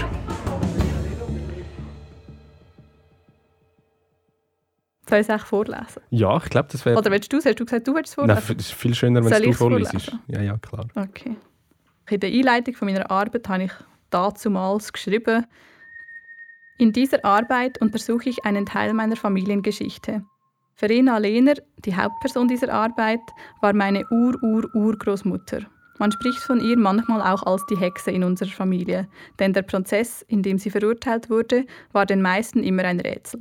Soll 5.08 5.20
ich 5.20 5.28
es 5.28 5.42
vorlesen? 5.42 6.02
Ja, 6.10 6.36
ich 6.36 6.50
glaube, 6.50 6.68
das 6.70 6.84
wäre... 6.84 6.96
Oder 6.96 7.10
willst 7.10 7.32
du 7.32 7.38
es? 7.38 7.44
Hast 7.44 7.58
du 7.58 7.64
gesagt, 7.64 7.88
du 7.88 7.94
willst 7.94 8.10
es 8.10 8.14
vorlesen? 8.14 8.40
Nein, 8.46 8.56
es 8.56 8.66
ist 8.66 8.72
viel 8.72 8.94
schöner, 8.94 9.24
wenn 9.24 9.42
du 9.42 9.50
es 9.50 9.56
vorliest. 9.56 10.12
Ja, 10.28 10.42
ja, 10.42 10.56
klar. 10.58 10.86
Okay. 10.94 11.36
In 12.08 12.20
der 12.20 12.30
Einleitung 12.30 12.74
von 12.74 12.86
meiner 12.86 13.10
Arbeit 13.10 13.48
habe 13.48 13.64
ich 13.64 13.72
dazumals 14.10 14.92
geschrieben, 14.92 15.44
in 16.78 16.92
dieser 16.92 17.24
Arbeit 17.24 17.80
untersuche 17.80 18.28
ich 18.28 18.44
einen 18.44 18.66
Teil 18.66 18.92
meiner 18.92 19.16
Familiengeschichte. 19.16 20.22
Verena 20.74 21.16
Lehner, 21.18 21.54
die 21.84 21.96
Hauptperson 21.96 22.48
dieser 22.48 22.72
Arbeit, 22.72 23.20
war 23.62 23.72
meine 23.72 24.04
Ur-Ur-Urgroßmutter. 24.10 25.60
Man 25.98 26.12
spricht 26.12 26.38
von 26.40 26.60
ihr 26.60 26.78
manchmal 26.78 27.22
auch 27.22 27.42
als 27.44 27.64
die 27.66 27.78
Hexe 27.78 28.10
in 28.10 28.22
unserer 28.22 28.50
Familie, 28.50 29.08
denn 29.38 29.54
der 29.54 29.62
Prozess, 29.62 30.22
in 30.28 30.42
dem 30.42 30.58
sie 30.58 30.70
verurteilt 30.70 31.30
wurde, 31.30 31.64
war 31.92 32.04
den 32.04 32.20
meisten 32.20 32.62
immer 32.62 32.84
ein 32.84 33.00
Rätsel. 33.00 33.40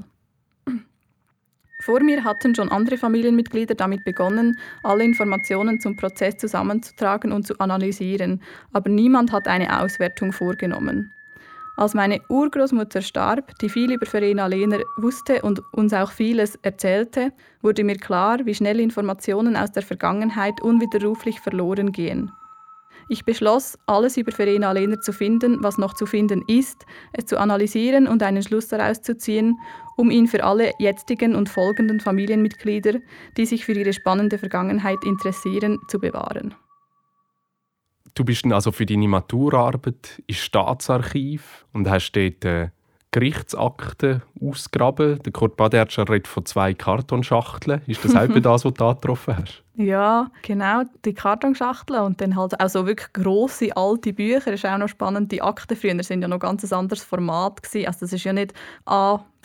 Vor 1.85 2.01
mir 2.01 2.23
hatten 2.23 2.55
schon 2.55 2.69
andere 2.69 2.97
Familienmitglieder 2.97 3.75
damit 3.75 4.03
begonnen, 4.03 4.57
alle 4.81 5.03
Informationen 5.03 5.79
zum 5.79 5.95
Prozess 5.95 6.35
zusammenzutragen 6.35 7.31
und 7.31 7.45
zu 7.45 7.59
analysieren, 7.59 8.41
aber 8.73 8.89
niemand 8.89 9.31
hat 9.31 9.47
eine 9.47 9.83
Auswertung 9.83 10.33
vorgenommen. 10.33 11.13
Als 11.77 11.93
meine 11.93 12.21
Urgroßmutter 12.27 13.03
starb, 13.03 13.53
die 13.59 13.69
viel 13.69 13.91
über 13.91 14.07
Verena 14.07 14.47
Lehner 14.47 14.79
wusste 14.97 15.43
und 15.43 15.61
uns 15.73 15.93
auch 15.93 16.09
vieles 16.09 16.55
erzählte, 16.63 17.31
wurde 17.61 17.83
mir 17.83 17.97
klar, 17.97 18.39
wie 18.45 18.55
schnell 18.55 18.79
Informationen 18.79 19.55
aus 19.55 19.71
der 19.71 19.83
Vergangenheit 19.83 20.61
unwiderruflich 20.63 21.39
verloren 21.39 21.91
gehen. 21.91 22.31
Ich 23.07 23.23
beschloss, 23.23 23.77
alles 23.85 24.17
über 24.17 24.31
Verena 24.31 24.71
Lehner 24.71 24.99
zu 24.99 25.13
finden, 25.13 25.61
was 25.61 25.77
noch 25.77 25.93
zu 25.93 26.07
finden 26.07 26.43
ist, 26.47 26.87
es 27.13 27.27
zu 27.27 27.37
analysieren 27.37 28.07
und 28.07 28.23
einen 28.23 28.41
Schluss 28.41 28.67
daraus 28.69 29.03
zu 29.03 29.15
ziehen, 29.15 29.59
um 29.95 30.11
ihn 30.11 30.27
für 30.27 30.43
alle 30.43 30.73
jetzigen 30.79 31.35
und 31.35 31.49
folgenden 31.49 31.99
Familienmitglieder, 31.99 32.99
die 33.37 33.45
sich 33.45 33.65
für 33.65 33.73
ihre 33.73 33.93
spannende 33.93 34.37
Vergangenheit 34.37 35.03
interessieren, 35.03 35.79
zu 35.87 35.99
bewahren. 35.99 36.55
Du 38.13 38.23
bist 38.23 38.45
dann 38.45 38.53
also 38.53 38.71
für 38.71 38.85
deine 38.85 39.07
Maturarbeit 39.07 40.23
ins 40.25 40.37
Staatsarchiv 40.37 41.65
und 41.73 41.89
hast 41.89 42.13
dort 42.13 42.45
äh, 42.45 42.69
Gerichtsakten 43.15 44.23
ausgraben. 44.41 45.23
Der 45.23 45.31
Kurt 45.31 45.55
Badertscher 45.55 46.09
redet 46.09 46.27
von 46.27 46.45
zwei 46.45 46.73
Kartonschachteln. 46.73 47.81
Ist 47.87 48.03
das 48.03 48.13
auch 48.13 48.27
das, 48.41 48.65
was 48.65 48.73
du 48.73 48.85
angetroffen 48.85 49.37
hast? 49.37 49.63
Ja, 49.75 50.29
genau, 50.41 50.83
die 51.05 51.13
Kartonschachteln 51.13 52.01
und 52.01 52.19
dann 52.19 52.35
halt 52.35 52.59
auch 52.59 52.67
so 52.67 52.85
wirklich 52.85 53.11
grosse, 53.13 53.75
alte 53.75 54.11
Bücher. 54.11 54.51
Das 54.51 54.55
ist 54.55 54.65
auch 54.65 54.77
noch 54.77 54.89
spannend. 54.89 55.31
Die 55.31 55.41
Akten 55.41 55.77
früher 55.77 56.01
sind 56.03 56.23
ja 56.23 56.27
noch 56.27 56.39
ganz 56.39 56.63
ein 56.63 56.77
anderes 56.77 57.03
Format. 57.03 57.63
Gewesen. 57.63 57.87
Also 57.87 57.99
das 58.01 58.11
ist 58.11 58.25
ja 58.25 58.33
nicht 58.33 58.53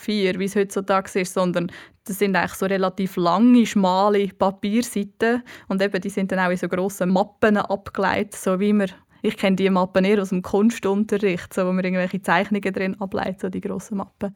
A4, 0.07 0.39
wie 0.39 0.45
es 0.45 0.57
heutzutage 0.57 1.21
ist, 1.21 1.35
sondern 1.35 1.71
das 2.05 2.19
sind 2.19 2.37
eigentlich 2.37 2.55
so 2.55 2.67
relativ 2.67 3.17
lange, 3.17 3.67
schmale 3.67 4.29
Papierseiten 4.29 5.43
und 5.69 5.83
eben 5.83 6.01
die 6.01 6.11
sind 6.11 6.33
dann 6.33 6.41
auch 6.41 6.51
in 6.51 6.57
so 6.57 6.69
grossen 6.69 7.11
Mappen 7.11 7.57
abgeleitet, 7.57 8.37
so 8.37 8.59
wie 8.61 8.73
man 8.73 8.91
ich 9.23 9.37
kenne 9.37 9.57
die 9.57 9.69
Mappen 9.69 10.05
eher 10.05 10.23
aus 10.23 10.31
dem 10.31 10.41
Kunstunterricht, 10.43 11.53
so, 11.53 11.67
wo 11.67 11.73
man 11.73 11.85
irgendwelche 11.85 12.23
Zeichnungen 12.23 12.73
drin 12.73 13.01
ableitet, 13.01 13.41
so 13.41 13.49
die 13.51 13.61
grossen 13.61 13.99
Mappen. 13.99 14.35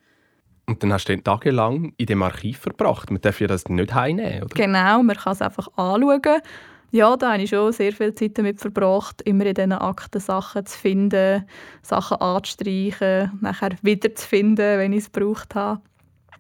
Und 0.66 0.82
dann 0.82 0.92
hast 0.92 1.08
du 1.08 1.12
den 1.12 1.24
tagelang 1.24 1.92
in 1.96 2.06
dem 2.06 2.22
Archiv 2.22 2.58
verbracht. 2.58 3.10
Man 3.10 3.20
darf 3.20 3.40
ja 3.40 3.46
das 3.46 3.68
nicht 3.68 3.94
heimnehmen, 3.94 4.44
oder? 4.44 4.54
Genau, 4.54 5.02
man 5.02 5.16
kann 5.16 5.32
es 5.32 5.42
einfach 5.42 5.68
anschauen. 5.76 6.40
Ja, 6.90 7.16
da 7.16 7.32
habe 7.32 7.42
ich 7.42 7.50
schon 7.50 7.72
sehr 7.72 7.92
viel 7.92 8.14
Zeit 8.14 8.38
damit 8.38 8.60
verbracht, 8.60 9.22
immer 9.22 9.46
in 9.46 9.54
diesen 9.54 9.72
Akten 9.72 10.20
Sachen 10.20 10.64
zu 10.64 10.78
finden, 10.78 11.44
Sachen 11.82 12.18
anzustreichen, 12.18 13.36
nachher 13.40 13.76
wieder 13.82 14.14
zu 14.14 14.28
finden, 14.28 14.78
wenn 14.78 14.92
ich 14.92 15.00
es 15.00 15.12
gebraucht 15.12 15.54
habe. 15.54 15.80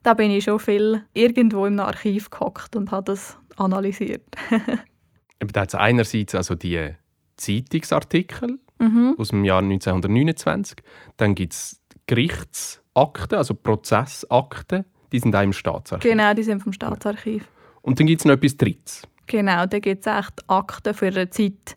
Da 0.02 0.14
bin 0.14 0.30
ich 0.30 0.44
schon 0.44 0.60
viel 0.60 1.02
irgendwo 1.12 1.66
im 1.66 1.80
Archiv 1.80 2.30
gehockt 2.30 2.76
und 2.76 2.90
habe 2.90 3.04
das 3.04 3.36
analysiert. 3.56 4.22
da 5.40 5.60
hat 5.62 5.68
es 5.68 5.74
einerseits 5.74 6.34
also 6.34 6.54
die 6.54 6.94
Zeitungsartikel 7.36 8.58
mhm. 8.78 9.14
aus 9.18 9.28
dem 9.28 9.44
Jahr 9.44 9.60
1929. 9.60 10.78
Dann 11.16 11.34
gibt 11.34 11.54
es 11.54 11.80
Gerichtsakten, 12.06 13.38
also 13.38 13.54
Prozessakten, 13.54 14.84
die 15.12 15.18
sind 15.18 15.34
auch 15.34 15.42
im 15.42 15.52
Staatsarchiv. 15.52 16.10
Genau, 16.10 16.34
die 16.34 16.42
sind 16.42 16.62
vom 16.62 16.72
Staatsarchiv. 16.72 17.48
Und 17.82 18.00
dann 18.00 18.06
gibt 18.06 18.20
es 18.20 18.24
noch 18.24 18.34
etwas 18.34 18.56
Drittes. 18.56 19.02
Genau, 19.26 19.66
da 19.66 19.78
gibt 19.78 20.06
es 20.06 20.12
echt 20.12 20.48
Akten 20.48 20.94
für 20.94 21.06
eine 21.06 21.30
Zeit 21.30 21.76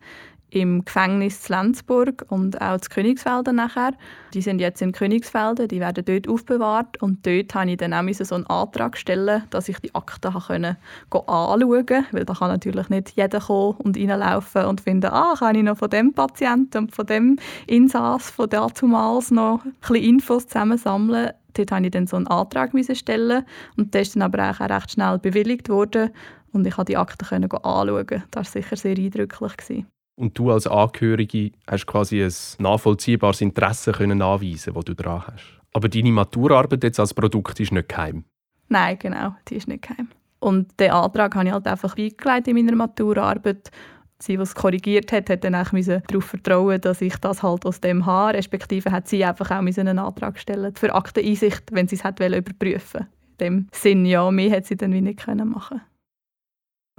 im 0.49 0.85
Gefängnis 0.85 1.41
zu 1.41 1.53
Lenzburg 1.53 2.25
und 2.29 2.61
auch 2.61 2.79
zu 2.79 2.89
Königsfelden 2.89 3.57
nachher. 3.57 3.91
Die 4.33 4.41
sind 4.41 4.59
jetzt 4.59 4.81
in 4.81 4.91
Königsfelden, 4.91 5.67
die 5.67 5.79
werden 5.79 6.05
dort 6.05 6.27
aufbewahrt 6.27 7.01
und 7.01 7.25
dort 7.25 7.53
habe 7.53 7.71
ich 7.71 7.77
dann 7.77 7.93
auch 7.93 8.13
so 8.13 8.35
einen 8.35 8.47
Antrag 8.47 8.97
stellen, 8.97 9.43
dass 9.49 9.67
ich 9.67 9.79
die 9.79 9.93
Akten 9.93 10.27
anschauen 10.27 10.77
konnte, 11.09 12.05
weil 12.11 12.25
da 12.25 12.33
kann 12.33 12.49
natürlich 12.49 12.89
nicht 12.89 13.11
jeder 13.15 13.41
kommen 13.41 13.75
und 13.77 13.97
reinlaufen 13.97 14.65
und 14.65 14.81
finden, 14.81 15.11
ah, 15.11 15.35
kann 15.37 15.55
ich 15.55 15.63
noch 15.63 15.77
von 15.77 15.89
dem 15.89 16.13
Patienten 16.13 16.77
und 16.77 16.95
von 16.95 17.05
dem 17.05 17.37
Insass 17.67 18.29
von 18.31 18.49
dazumals 18.49 19.31
noch 19.31 19.65
ein 19.65 19.73
bisschen 19.81 19.95
Infos 19.95 20.47
zusammensammeln. 20.47 21.31
Dort 21.65 21.71
musste 21.71 21.85
ich 21.85 21.91
dann 21.91 22.07
so 22.07 22.17
einen 22.17 22.27
Antrag 22.27 22.71
stellen 22.93 23.45
und 23.75 23.93
der 23.93 24.01
ist 24.01 24.15
dann 24.15 24.23
aber 24.23 24.51
auch 24.51 24.59
recht 24.59 24.91
schnell 24.91 25.19
bewilligt 25.19 25.69
worden 25.69 26.11
und 26.51 26.65
ich 26.65 26.75
konnte 26.75 26.91
die 26.91 26.97
Akten 26.97 27.43
anschauen. 27.43 28.23
Das 28.31 28.33
war 28.33 28.61
sicher 28.61 28.75
sehr 28.75 28.97
eindrücklich. 28.97 29.85
Und 30.19 30.37
du 30.37 30.51
als 30.51 30.65
Angehörige 30.65 31.51
hast 31.67 31.85
quasi 31.85 32.23
ein 32.23 32.33
nachvollziehbares 32.57 33.41
Interesse 33.41 33.91
können 33.91 34.21
anweisen, 34.21 34.73
das 34.73 34.85
du 34.85 34.95
daran 34.95 35.27
hast. 35.27 35.59
Aber 35.73 35.89
deine 35.89 36.11
Maturarbeit 36.11 36.83
jetzt 36.83 36.99
als 36.99 37.13
Produkt 37.13 37.59
ist 37.59 37.71
nicht 37.71 37.89
geheim. 37.89 38.23
Nein, 38.67 38.97
genau, 38.99 39.35
die 39.47 39.55
ist 39.55 39.67
nicht 39.67 39.83
geheim. 39.83 40.09
Und 40.39 40.79
den 40.79 40.91
Antrag 40.91 41.35
habe 41.35 41.47
ich 41.47 41.53
halt 41.53 41.67
einfach 41.67 41.95
in 41.97 42.55
meiner 42.55 42.75
Maturarbeit. 42.75 43.71
Sie, 44.19 44.35
es 44.35 44.55
korrigiert 44.55 45.11
hat, 45.11 45.29
hat 45.29 45.43
dann 45.43 45.55
auch 45.55 45.71
darauf 45.71 46.25
vertrauen, 46.25 46.81
dass 46.81 47.01
ich 47.01 47.15
das 47.17 47.43
halt 47.43 47.65
aus 47.65 47.81
dem 47.81 48.05
habe. 48.05 48.37
Respektive 48.37 48.91
hat 48.91 49.07
sie 49.07 49.23
einfach 49.23 49.51
auch 49.51 49.57
einen 49.57 49.99
Antrag 49.99 50.35
gestellt 50.35 50.79
für 50.79 50.93
Akteneinsicht, 50.93 51.63
wenn 51.71 51.87
sie 51.87 51.95
es 51.95 52.03
hat 52.03 52.19
überprüfen 52.19 53.07
In 53.31 53.37
dem 53.39 53.67
Sinn, 53.71 54.05
ja, 54.05 54.29
mehr 54.31 54.49
hätte 54.49 54.69
sie 54.69 54.77
dann 54.77 54.93
wie 54.93 55.01
nicht 55.01 55.25
machen 55.27 55.45
können. 55.45 55.81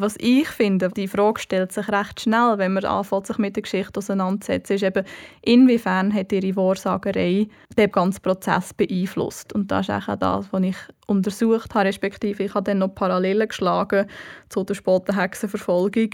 Was 0.01 0.15
ich 0.21 0.47
finde, 0.47 0.91
die 0.91 1.09
Frage 1.09 1.41
stellt 1.41 1.73
sich 1.73 1.89
recht 1.89 2.21
schnell, 2.21 2.57
wenn 2.57 2.75
man 2.75 2.85
anfängt, 2.85 3.27
sich 3.27 3.39
mit 3.39 3.57
der 3.57 3.65
Geschichte 3.65 3.99
auseinanderzusetzen, 3.99 4.77
ist 4.77 4.85
eben, 4.85 5.05
inwiefern 5.43 6.15
hat 6.15 6.31
ihre 6.31 6.55
Wahrsagerei 6.55 7.49
den 7.77 7.91
ganzen 7.91 8.23
Prozess 8.23 8.73
beeinflusst. 8.73 9.53
Und 9.53 9.73
das 9.73 9.89
ist 9.89 10.09
auch 10.09 10.15
das, 10.15 10.53
was 10.53 10.63
ich 10.63 10.77
untersucht 11.09 11.75
habe, 11.75 11.87
respektive 11.87 12.45
ich 12.45 12.55
habe 12.55 12.63
dann 12.63 12.79
noch 12.79 12.95
Parallelen 12.95 13.49
geschlagen 13.49 14.07
zu 14.51 14.63
der 14.63 14.75
späten 14.75 15.19
Hexenverfolgung, 15.19 16.11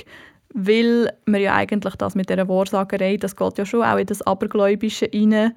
weil 0.54 1.12
man 1.26 1.40
ja 1.40 1.54
eigentlich 1.54 1.96
das 1.96 2.14
mit 2.14 2.30
der 2.30 2.48
Wahrsagerei, 2.48 3.16
das 3.16 3.36
geht 3.36 3.58
ja 3.58 3.66
schon 3.66 3.82
auch 3.82 3.98
in 3.98 4.06
das 4.06 4.22
Abergläubische 4.22 5.06
hinein, 5.12 5.52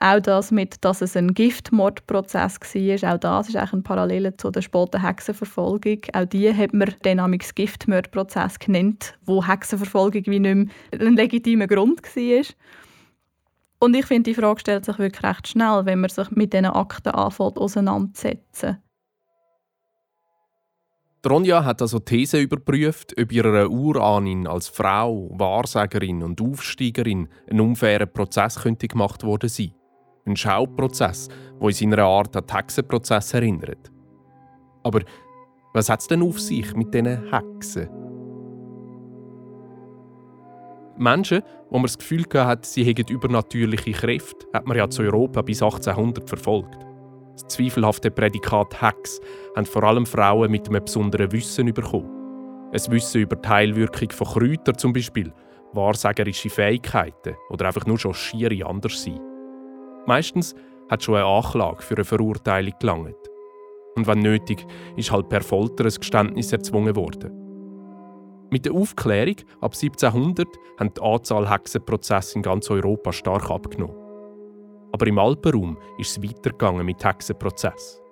auch 0.00 0.20
das 0.20 0.50
mit, 0.50 0.82
dass 0.84 1.02
es 1.02 1.16
ein 1.16 1.34
Giftmordprozess 1.34 2.58
war, 2.60 3.14
auch 3.14 3.18
das 3.18 3.48
ist 3.48 3.56
eigentlich 3.56 3.72
eine 3.72 3.82
Parallele 3.82 4.36
zu 4.36 4.50
der 4.50 4.62
späten 4.62 5.02
Hexenverfolgung. 5.02 5.98
Auch 6.14 6.24
die 6.24 6.54
hat 6.54 6.72
man 6.72 6.94
den 7.04 7.38
Giftmordprozess 7.54 8.58
genannt, 8.58 9.14
wo 9.24 9.46
Hexenverfolgung 9.46 10.22
wie 10.26 10.38
nicht 10.38 10.54
mehr 10.54 10.66
ein 11.00 11.16
legitimer 11.16 11.66
Grund 11.66 12.02
war. 12.02 12.44
Und 13.80 13.96
ich 13.96 14.06
finde, 14.06 14.30
die 14.30 14.40
Frage 14.40 14.60
stellt 14.60 14.84
sich 14.84 14.98
wirklich 14.98 15.24
recht 15.24 15.48
schnell, 15.48 15.84
wenn 15.86 16.00
man 16.00 16.10
sich 16.10 16.30
mit 16.30 16.52
diesen 16.52 16.66
Akten 16.66 17.10
anfängt 17.10 17.58
auseinanderzusetzen. 17.58 18.78
Ronja 21.28 21.64
hat 21.64 21.82
also 21.82 21.98
These 21.98 22.40
überprüft, 22.40 23.14
ob 23.20 23.30
ihrer 23.30 23.68
Urahnin 23.68 24.46
als 24.46 24.68
Frau, 24.68 25.28
Wahrsagerin 25.34 26.22
und 26.22 26.40
Aufsteigerin 26.40 27.28
ein 27.50 27.60
unfairer 27.60 28.06
Prozess 28.06 28.60
könnte 28.60 28.88
gemacht 28.88 29.22
worden 29.22 29.50
sein. 29.50 29.72
Ein 30.24 30.36
Schauprozess, 30.36 31.28
der 31.60 31.68
in 31.68 31.74
seiner 31.74 32.04
Art 32.04 32.34
an 32.36 32.46
den 32.46 32.56
Hexenprozess 32.56 33.34
erinnert. 33.34 33.90
Aber 34.82 35.00
was 35.74 35.90
hat 35.90 36.00
es 36.00 36.06
denn 36.06 36.22
auf 36.22 36.40
sich 36.40 36.74
mit 36.74 36.94
diesen 36.94 37.30
Hexen? 37.30 37.90
Menschen, 40.96 41.42
wo 41.68 41.76
man 41.76 41.84
das 41.84 41.98
Gefühl 41.98 42.24
hat, 42.32 42.64
sie 42.64 42.84
hätten 42.84 43.12
übernatürliche 43.12 43.92
Kräfte, 43.92 44.46
hat 44.54 44.66
man 44.66 44.76
ja 44.76 44.88
zu 44.88 45.02
Europa 45.02 45.42
bis 45.42 45.62
1800 45.62 46.26
verfolgt. 46.26 46.89
Das 47.40 47.56
zweifelhafte 47.56 48.10
Prädikat 48.10 48.82
Hex 48.82 49.18
haben 49.56 49.64
vor 49.64 49.82
allem 49.84 50.04
Frauen 50.04 50.50
mit 50.50 50.68
einem 50.68 50.84
besonderen 50.84 51.32
Wissen 51.32 51.72
bekommen. 51.72 52.68
Ein 52.70 52.92
Wissen 52.92 53.22
über 53.22 53.36
die 53.36 53.48
Heilwirkung 53.48 54.10
von 54.10 54.26
Kräutern 54.26 54.76
zum 54.76 54.92
Beispiel, 54.92 55.32
wahrsagerische 55.72 56.50
Fähigkeiten 56.50 57.34
oder 57.48 57.66
einfach 57.66 57.86
nur 57.86 57.98
schon 57.98 58.12
schiere 58.12 58.66
Anderssein. 58.66 59.20
Meistens 60.06 60.54
hat 60.90 61.02
schon 61.02 61.14
eine 61.14 61.24
Anklage 61.24 61.82
für 61.82 61.94
eine 61.94 62.04
Verurteilung 62.04 62.74
gelangt. 62.78 63.30
Und 63.96 64.06
wenn 64.06 64.18
nötig, 64.18 64.66
ist 64.96 65.10
halt 65.10 65.30
per 65.30 65.40
Folter 65.40 65.84
ein 65.84 65.94
Geständnis 65.94 66.52
erzwungen 66.52 66.94
worden. 66.94 67.32
Mit 68.50 68.66
der 68.66 68.74
Aufklärung 68.74 69.36
ab 69.62 69.72
1700 69.72 70.46
haben 70.78 70.92
die 70.92 71.00
Anzahl 71.00 71.48
Hexenprozesse 71.48 72.36
in 72.36 72.42
ganz 72.42 72.70
Europa 72.70 73.14
stark 73.14 73.50
abgenommen. 73.50 73.99
Aber 75.00 75.08
im 75.08 75.18
Alpenraum 75.18 75.78
ist 75.96 76.10
es 76.10 76.22
weitergegangen 76.22 76.84
mit 76.84 77.02
Hexenprozessen. 77.02 78.02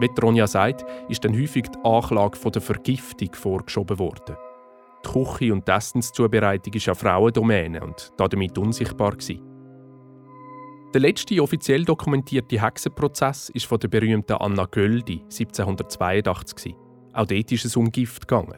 Wie 0.00 0.08
Ronja 0.22 0.46
sagt, 0.46 0.86
ist 1.10 1.22
dann 1.22 1.38
häufig 1.38 1.64
die 1.68 1.78
Anklage 1.84 2.38
von 2.38 2.50
der 2.50 2.62
Vergiftung 2.62 3.34
vorgeschoben 3.34 3.98
worden. 3.98 4.36
Die 5.04 5.10
Küche 5.10 5.52
und 5.52 5.68
die 5.68 5.72
Essenszubereitung 5.72 6.72
ist 6.72 6.86
ja 6.86 6.94
Frauendomäne 6.94 7.84
und 7.84 8.10
damit 8.16 8.56
unsichtbar. 8.56 9.10
Gewesen. 9.10 9.42
Der 10.94 11.02
letzte 11.02 11.42
offiziell 11.42 11.84
dokumentierte 11.84 12.62
Hexenprozess 12.62 13.50
ist 13.50 13.66
von 13.66 13.78
der 13.78 13.88
berühmten 13.88 14.32
Anna 14.32 14.64
Göldi 14.64 15.20
1782. 15.24 16.74
Auch 17.12 17.26
dort 17.26 17.52
ist 17.52 17.66
es 17.66 17.76
um 17.76 17.92
Gift 17.92 18.26
gegangen. 18.26 18.56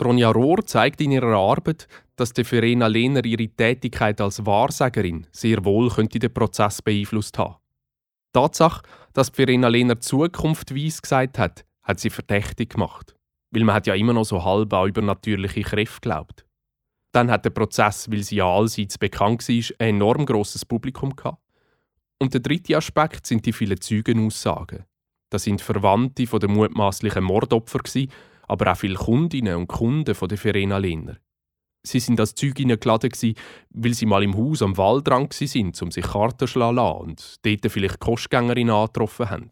Tronja 0.00 0.30
Rohr 0.30 0.64
zeigt 0.64 1.02
in 1.02 1.12
ihrer 1.12 1.36
Arbeit, 1.36 1.86
dass 2.16 2.32
die 2.32 2.44
Verena 2.44 2.86
Lehner 2.86 3.22
ihre 3.22 3.48
Tätigkeit 3.48 4.18
als 4.22 4.46
Wahrsagerin 4.46 5.26
sehr 5.30 5.62
wohl 5.62 5.90
könnte 5.90 6.18
den 6.18 6.32
Prozess 6.32 6.80
beeinflusst 6.80 7.36
haben. 7.36 7.56
Die 8.28 8.38
Tatsache, 8.38 8.82
dass 9.12 9.28
Verena 9.28 9.68
Lehner 9.68 10.00
Zukunft 10.00 10.74
weiss 10.74 11.02
gesagt 11.02 11.38
hat, 11.38 11.66
hat 11.82 12.00
sie 12.00 12.08
verdächtig 12.08 12.70
gemacht. 12.70 13.14
Weil 13.50 13.64
man 13.64 13.74
hat 13.74 13.86
ja 13.86 13.94
immer 13.94 14.14
noch 14.14 14.24
so 14.24 14.42
halb 14.42 14.72
an 14.72 14.88
übernatürliche 14.88 15.60
Kräfte 15.60 16.00
glaubt. 16.00 16.46
Dann 17.12 17.30
hat 17.30 17.44
der 17.44 17.50
Prozess, 17.50 18.10
weil 18.10 18.22
sie 18.22 18.36
ja 18.36 18.46
allseits 18.46 18.96
bekannt 18.96 19.46
war, 19.46 19.54
ein 19.54 19.96
enorm 19.96 20.24
grosses 20.24 20.64
Publikum 20.64 21.14
gehabt. 21.14 21.42
Und 22.18 22.32
der 22.32 22.40
dritte 22.40 22.74
Aspekt 22.74 23.26
sind 23.26 23.44
die 23.44 23.52
vielen 23.52 23.78
Zeugenaussagen. 23.78 24.86
Das 25.28 25.42
sind 25.42 25.60
Verwandte 25.60 26.26
von 26.26 26.40
den 26.40 26.52
mutmaßlichen 26.52 27.22
Mordopfer, 27.22 27.80
aber 28.50 28.72
auch 28.72 28.76
viele 28.76 28.96
Kundinnen 28.96 29.54
und 29.54 29.68
Kunden 29.68 30.12
von 30.12 30.28
der 30.28 30.36
Verena 30.36 30.76
Lehner. 30.76 31.18
Sie 31.84 32.00
sind 32.00 32.18
als 32.18 32.34
Zeuginnen 32.34 32.80
geladen, 32.80 33.12
weil 33.70 33.94
sie 33.94 34.06
mal 34.06 34.24
im 34.24 34.36
Haus 34.36 34.60
am 34.60 34.76
Waldrand 34.76 35.40
waren, 35.40 35.72
um 35.80 35.90
sich 35.92 36.04
Karten 36.04 36.48
zu 36.48 36.58
lassen 36.58 37.00
und 37.00 37.36
dort 37.46 37.72
vielleicht 37.72 38.00
Kostgängerinnen 38.00 38.74
angetroffen 38.74 39.30
haben. 39.30 39.48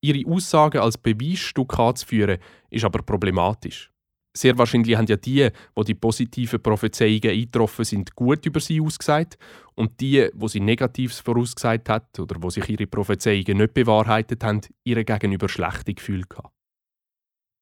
Ihre 0.00 0.28
Aussagen 0.28 0.80
als 0.80 0.98
Beweisstück 0.98 1.78
anzuführen, 1.78 2.38
ist 2.68 2.84
aber 2.84 3.02
problematisch. 3.02 3.92
Sehr 4.36 4.58
wahrscheinlich 4.58 4.96
haben 4.96 5.06
ja 5.06 5.16
die, 5.16 5.48
wo 5.74 5.84
die 5.84 5.94
positiven 5.94 6.60
Prophezeiungen 6.60 7.30
eingetroffen 7.30 7.84
sind, 7.84 8.14
gut 8.16 8.44
über 8.44 8.60
sie 8.60 8.80
ausgesagt 8.80 9.38
und 9.76 10.00
die, 10.00 10.28
wo 10.34 10.48
sie 10.48 10.60
Negatives 10.60 11.20
vorausgesagt 11.20 11.88
hat 11.88 12.18
oder 12.18 12.42
wo 12.42 12.50
sich 12.50 12.68
ihre 12.68 12.86
Prophezeiungen 12.86 13.58
nicht 13.58 13.74
bewahrheitet 13.74 14.42
haben, 14.42 14.60
ihre 14.84 15.04
gegenüber 15.04 15.48
schlechte 15.48 15.94
Gefühle 15.94 16.24
gehabt. 16.28 16.59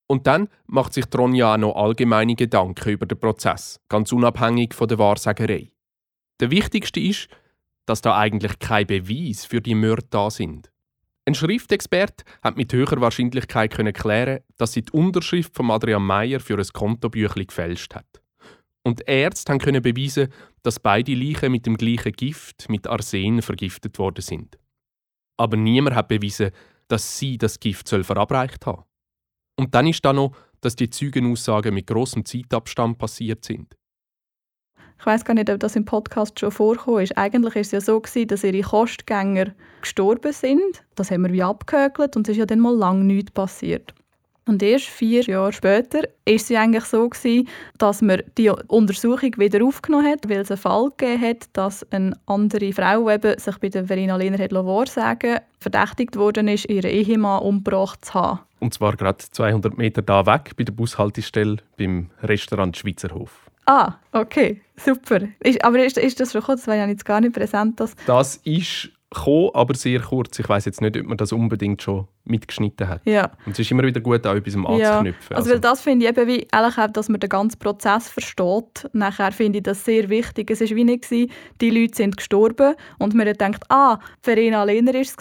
Und 0.08 0.26
dann 0.26 0.48
macht 0.66 0.94
sich 0.94 1.04
Tronja 1.06 1.58
noch 1.58 1.76
allgemeine 1.76 2.34
Gedanken 2.34 2.90
über 2.90 3.06
den 3.06 3.20
Prozess, 3.20 3.78
ganz 3.88 4.10
unabhängig 4.10 4.74
von 4.74 4.88
der 4.88 4.98
Wahrsagerei. 4.98 5.70
Der 6.40 6.50
wichtigste 6.50 6.98
ist, 6.98 7.28
dass 7.84 8.00
da 8.00 8.16
eigentlich 8.16 8.58
kein 8.58 8.86
Beweis 8.86 9.44
für 9.44 9.60
die 9.60 9.74
Mörder 9.74 10.06
da 10.10 10.30
sind. 10.30 10.70
Ein 11.26 11.34
Schriftexperte 11.34 12.24
hat 12.42 12.56
mit 12.56 12.72
höherer 12.72 13.02
Wahrscheinlichkeit 13.02 13.70
können 13.74 13.92
klären, 13.92 14.40
dass 14.56 14.72
sie 14.72 14.82
die 14.82 14.92
Unterschrift 14.92 15.54
von 15.54 15.70
Adrian 15.70 16.02
Meyer 16.02 16.40
für 16.40 16.56
ein 16.56 16.66
Kontobüchli 16.72 17.44
gefälscht 17.44 17.94
hat. 17.94 18.22
Und 18.82 19.06
Ärzte 19.06 19.58
können 19.58 19.82
beweisen, 19.82 20.32
dass 20.62 20.80
beide 20.80 21.14
Leichen 21.14 21.52
mit 21.52 21.66
dem 21.66 21.76
gleichen 21.76 22.12
Gift, 22.12 22.70
mit 22.70 22.86
Arsen, 22.86 23.42
vergiftet 23.42 23.98
worden 23.98 24.22
sind. 24.22 24.58
Aber 25.36 25.58
niemand 25.58 25.96
hat 25.96 26.08
bewiesen, 26.08 26.50
dass 26.88 27.18
sie 27.18 27.36
das 27.36 27.60
Gift 27.60 27.90
verabreicht 27.90 28.64
haben. 28.64 28.84
Und 29.58 29.74
dann 29.74 29.88
ist 29.88 30.04
da 30.04 30.12
noch, 30.12 30.32
dass 30.60 30.76
die 30.76 30.88
Zeugenaussagen 30.88 31.74
mit 31.74 31.88
großem 31.88 32.24
Zeitabstand 32.24 32.96
passiert 32.98 33.44
sind. 33.44 33.74
Ich 35.00 35.06
weiß 35.06 35.24
gar 35.24 35.34
nicht, 35.34 35.50
ob 35.50 35.60
das 35.60 35.76
im 35.76 35.84
Podcast 35.84 36.38
schon 36.38 36.50
vorgekommen 36.50 37.02
ist. 37.02 37.16
Eigentlich 37.16 37.56
ist 37.56 37.68
es 37.68 37.72
ja 37.72 37.80
so 37.80 38.00
gewesen, 38.00 38.28
dass 38.28 38.44
ihre 38.44 38.60
Kostgänger 38.62 39.52
gestorben 39.80 40.32
sind. 40.32 40.84
Das 40.94 41.10
haben 41.10 41.22
wir 41.22 41.32
wie 41.32 41.42
abgehökelt 41.42 42.16
und 42.16 42.28
es 42.28 42.32
ist 42.32 42.38
ja 42.38 42.46
dann 42.46 42.60
mal 42.60 42.74
lang 42.74 43.06
nichts 43.06 43.32
passiert. 43.32 43.94
Und 44.46 44.62
erst 44.62 44.86
vier 44.86 45.22
Jahre 45.24 45.52
später 45.52 46.02
ist 46.24 46.46
sie 46.46 46.56
eigentlich 46.56 46.84
so 46.84 47.08
gewesen, 47.08 47.48
dass 47.76 48.00
man 48.00 48.22
die 48.38 48.48
Untersuchung 48.48 49.36
wieder 49.36 49.64
aufgenommen 49.64 50.06
hat, 50.06 50.28
weil 50.28 50.40
es 50.40 50.50
einen 50.50 50.58
Fall 50.58 50.90
gegeben 50.96 51.22
hat, 51.22 51.48
dass 51.52 51.84
eine 51.92 52.18
andere 52.26 52.72
Frau 52.72 53.10
eben 53.10 53.38
sich 53.38 53.58
bei 53.58 53.68
der 53.68 53.84
Verena 53.84 54.16
Lehner 54.16 54.38
hat 54.38 54.88
sagen 54.88 55.40
verdächtigt 55.60 56.16
worden 56.16 56.48
ist, 56.48 56.68
ihren 56.68 56.90
Ehemann 56.90 57.42
umgebracht 57.42 58.04
zu 58.04 58.14
haben. 58.14 58.40
Und 58.60 58.74
zwar 58.74 58.96
gerade 58.96 59.18
200 59.18 59.76
Meter 59.78 60.02
da 60.02 60.26
weg 60.26 60.52
bei 60.56 60.64
der 60.64 60.72
Bushaltestelle 60.72 61.58
beim 61.76 62.10
Restaurant 62.22 62.76
Schweizerhof. 62.76 63.48
Ah, 63.66 63.94
okay, 64.12 64.62
super. 64.76 65.20
Ist, 65.40 65.62
aber 65.62 65.84
ist, 65.84 65.98
ist 65.98 66.18
das 66.20 66.32
schon 66.32 66.40
gekommen? 66.40 66.58
Das 66.58 66.66
war 66.66 66.74
ja 66.74 66.86
jetzt 66.86 67.04
gar 67.04 67.20
nicht 67.20 67.34
präsent. 67.34 67.78
Dass 67.78 67.94
das 68.06 68.36
ist 68.36 68.90
gekommen, 69.10 69.50
aber 69.54 69.74
sehr 69.74 70.00
kurz. 70.00 70.38
Ich 70.38 70.48
weiß 70.48 70.64
jetzt 70.64 70.80
nicht, 70.80 70.96
ob 70.96 71.06
man 71.06 71.16
das 71.16 71.32
unbedingt 71.32 71.82
schon 71.82 72.08
mitgeschnitten 72.24 72.88
hat. 72.88 73.00
Ja. 73.04 73.30
Und 73.46 73.52
es 73.52 73.58
ist 73.58 73.70
immer 73.70 73.82
wieder 73.82 74.00
gut, 74.00 74.26
auch 74.26 74.34
etwas 74.34 74.54
anzuknüpfen. 74.54 74.82
Ja. 75.30 75.36
Also, 75.36 75.36
also 75.36 75.50
weil 75.50 75.60
das 75.60 75.80
finde 75.80 76.06
ich 76.06 76.10
eben 76.10 76.28
wie, 76.28 76.46
ehrlich 76.52 76.74
dass 76.92 77.08
man 77.08 77.20
den 77.20 77.28
ganzen 77.28 77.58
Prozess 77.58 78.08
versteht. 78.08 78.88
Nachher 78.92 79.32
finde 79.32 79.58
ich 79.58 79.64
das 79.64 79.84
sehr 79.84 80.08
wichtig. 80.08 80.50
Es 80.50 80.60
war 80.60 80.68
wie 80.68 80.84
nicht, 80.84 81.04
gewesen, 81.04 81.30
die 81.60 81.70
Leute 81.70 81.96
sind 81.96 82.16
gestorben 82.16 82.74
und 82.98 83.14
man 83.14 83.26
gedacht, 83.26 83.64
ah, 83.68 83.98
Verena 84.22 84.64
Lehner 84.64 84.94
war 84.94 85.00
es 85.00 85.16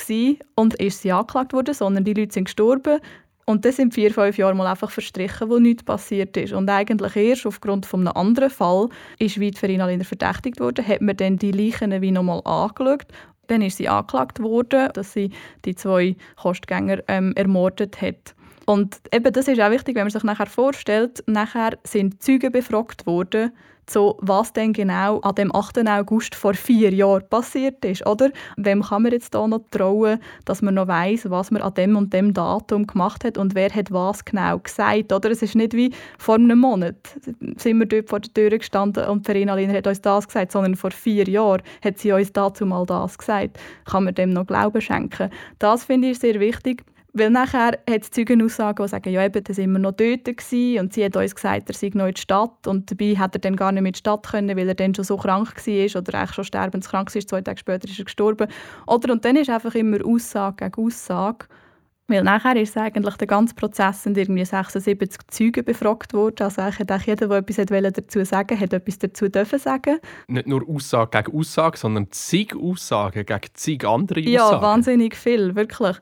und 0.55 0.73
ist 0.75 1.01
sie 1.01 1.11
angeklagt 1.11 1.53
worden, 1.53 1.73
sondern 1.73 2.03
die 2.03 2.13
Leute 2.13 2.33
sind 2.33 2.45
gestorben 2.45 2.99
und 3.47 3.63
das 3.63 3.77
sind 3.77 3.93
vier, 3.93 4.13
fünf 4.13 4.37
Jahre 4.37 4.53
mal 4.53 4.67
einfach 4.67 4.91
verstrichen, 4.91 5.49
wo 5.49 5.57
nichts 5.57 5.83
passiert 5.83 6.35
ist. 6.35 6.51
Und 6.51 6.69
eigentlich 6.69 7.15
erst 7.15 7.45
aufgrund 7.45 7.85
von 7.85 8.01
einem 8.01 8.17
anderen 8.17 8.49
Fall 8.49 8.89
ist 9.19 9.39
wie 9.39 9.51
die 9.51 9.57
Verena 9.57 9.85
Lehner 9.85 10.03
verdächtigt 10.03 10.59
worden, 10.59 10.85
hat 10.85 11.01
man 11.01 11.15
dann 11.15 11.37
die 11.37 11.53
Leichen 11.53 12.01
wie 12.01 12.11
nochmal 12.11 12.41
angeschaut 12.43 13.07
dann 13.47 13.61
ist 13.61 13.77
sie 13.77 13.87
angeklagt 13.87 14.41
worden, 14.41 14.89
dass 14.93 15.13
sie 15.13 15.31
die 15.63 15.73
zwei 15.73 16.17
Kostgänger 16.35 17.01
ähm, 17.07 17.31
ermordet 17.37 18.01
hat. 18.01 18.35
Und 18.65 18.99
eben 19.13 19.31
das 19.31 19.47
ist 19.47 19.61
auch 19.61 19.71
wichtig, 19.71 19.95
wenn 19.95 20.03
man 20.03 20.11
sich 20.11 20.23
nachher 20.23 20.47
vorstellt, 20.47 21.23
nachher 21.25 21.77
sind 21.85 22.21
Zeugen 22.21 22.51
befragt 22.51 23.05
worden, 23.05 23.53
so 23.89 24.17
was 24.21 24.53
denn 24.53 24.73
genau 24.73 25.19
an 25.19 25.35
dem 25.35 25.55
8. 25.55 25.87
August 25.87 26.35
vor 26.35 26.53
vier 26.53 26.93
Jahren 26.93 27.27
passiert 27.29 27.83
ist, 27.85 28.05
oder? 28.05 28.31
Wem 28.57 28.81
kann 28.81 29.03
man 29.03 29.11
jetzt 29.11 29.33
da 29.33 29.47
noch 29.47 29.61
trauen, 29.71 30.19
dass 30.45 30.61
man 30.61 30.75
noch 30.75 30.87
weiß, 30.87 31.29
was 31.29 31.51
man 31.51 31.61
an 31.61 31.73
dem 31.73 31.95
und 31.95 32.13
dem 32.13 32.33
Datum 32.33 32.85
gemacht 32.87 33.23
hat 33.23 33.37
und 33.37 33.55
wer 33.55 33.69
hat 33.69 33.91
was 33.91 34.25
genau 34.25 34.59
gesagt, 34.59 35.13
oder? 35.13 35.31
Es 35.31 35.41
ist 35.41 35.55
nicht 35.55 35.73
wie 35.73 35.91
vor 36.17 36.35
einem 36.35 36.59
Monat 36.59 36.95
sind 37.57 37.79
wir 37.79 37.85
dort 37.85 38.09
vor 38.09 38.19
der 38.19 38.33
Tür 38.33 38.57
gestanden 38.57 39.05
und 39.05 39.25
Verena 39.25 39.55
Liner 39.55 39.73
hat 39.73 39.87
uns 39.87 40.01
das 40.01 40.27
gesagt, 40.27 40.51
sondern 40.51 40.75
vor 40.75 40.91
vier 40.91 41.27
Jahren 41.27 41.61
hat 41.83 41.97
sie 41.97 42.11
uns 42.11 42.31
dazu 42.33 42.65
mal 42.65 42.85
das 42.85 43.17
gesagt. 43.17 43.57
Kann 43.85 44.03
man 44.03 44.15
dem 44.15 44.31
noch 44.31 44.47
Glauben 44.47 44.81
schenken? 44.81 45.29
Das 45.59 45.85
finde 45.85 46.09
ich 46.09 46.19
sehr 46.19 46.39
wichtig. 46.39 46.83
Weil 47.13 47.29
nachher 47.29 47.79
hat 47.89 48.03
es 48.03 48.11
Zeugenaussagen, 48.11 48.85
die 48.85 48.89
sagen, 48.89 49.09
ja 49.09 49.25
eben, 49.25 49.43
da 49.43 49.53
sind 49.53 49.71
wir 49.71 49.79
noch 49.79 49.93
dort 49.93 50.25
gewesen 50.25 50.79
und 50.79 50.93
sie 50.93 51.05
hat 51.05 51.15
uns 51.15 51.33
gesagt, 51.33 51.69
er 51.69 51.75
sei 51.75 51.89
noch 51.93 52.05
in 52.05 52.13
der 52.13 52.21
Stadt 52.21 52.67
und 52.67 52.91
dabei 52.91 53.15
hat 53.15 53.35
er 53.35 53.39
dann 53.39 53.55
gar 53.55 53.71
nicht 53.71 53.81
mehr 53.81 53.89
in 53.89 53.93
die 53.93 53.99
Stadt 53.99 54.27
können, 54.29 54.55
weil 54.55 54.67
er 54.67 54.75
dann 54.75 54.93
schon 54.93 55.05
so 55.05 55.17
krank 55.17 55.55
war 55.55 56.01
oder 56.01 56.19
eigentlich 56.19 56.33
schon 56.33 56.43
sterbenskrank 56.43 57.13
war, 57.13 57.21
zwei 57.21 57.41
Tage 57.41 57.59
später 57.59 57.87
ist 57.87 57.97
er 57.97 58.05
gestorben. 58.05 58.47
Oder, 58.85 59.13
und 59.13 59.25
dann 59.25 59.35
ist 59.35 59.49
einfach 59.49 59.73
immer 59.73 60.05
Aussage 60.05 60.69
gegen 60.69 60.85
Aussage. 60.85 61.47
Weil 62.09 62.23
nachher 62.23 62.55
ist 62.55 62.77
eigentlich 62.77 63.15
der 63.15 63.27
ganze 63.27 63.53
Prozess 63.53 64.03
sind 64.03 64.17
irgendwie 64.17 64.45
76 64.45 65.27
Zeugen 65.27 65.65
befragt 65.65 66.13
worden. 66.13 66.41
Also 66.41 66.61
eigentlich 66.61 67.05
jeder, 67.05 67.27
der 67.27 67.37
etwas 67.39 67.93
dazu 67.93 68.23
sagen 68.23 68.57
hat 68.57 68.71
etwas 68.71 68.97
dazu 68.99 69.27
dürfen 69.27 69.59
sagen. 69.59 69.99
Nicht 70.27 70.47
nur 70.47 70.67
Aussage 70.69 71.21
gegen 71.21 71.37
Aussage, 71.37 71.77
sondern 71.77 72.09
zig 72.11 72.55
Aussagen 72.55 73.25
gegen 73.25 73.49
zig 73.53 73.85
andere 73.85 74.21
Aussagen. 74.21 74.31
Ja, 74.31 74.61
wahnsinnig 74.61 75.15
viel, 75.15 75.55
wirklich. 75.55 75.97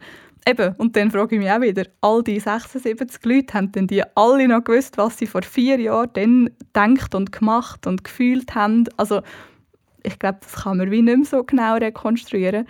Eben, 0.47 0.75
und 0.75 0.95
dann 0.95 1.10
frage 1.10 1.36
ich 1.36 1.41
mich 1.41 1.49
auch 1.49 1.62
wieder, 1.62 1.86
all 2.01 2.23
die 2.23 2.39
76 2.39 3.25
Leute, 3.25 3.53
haben 3.55 3.71
denn 3.71 3.88
die 3.88 4.03
alle 4.15 4.47
noch 4.47 4.63
gewusst, 4.63 4.97
was 4.97 5.17
sie 5.17 5.25
vor 5.25 5.41
vier 5.41 5.79
Jahren 5.79 6.12
dann 6.13 6.49
gedacht 6.60 7.15
und 7.15 7.31
gemacht 7.31 7.88
und 7.88 8.03
gefühlt 8.03 8.53
haben? 8.53 8.84
Also, 8.95 9.21
ich 10.03 10.19
glaube, 10.19 10.38
das 10.41 10.63
kann 10.63 10.77
man 10.77 10.91
wie 10.91 11.01
nicht 11.01 11.17
mehr 11.17 11.25
so 11.25 11.43
genau 11.43 11.75
rekonstruieren. 11.75 12.67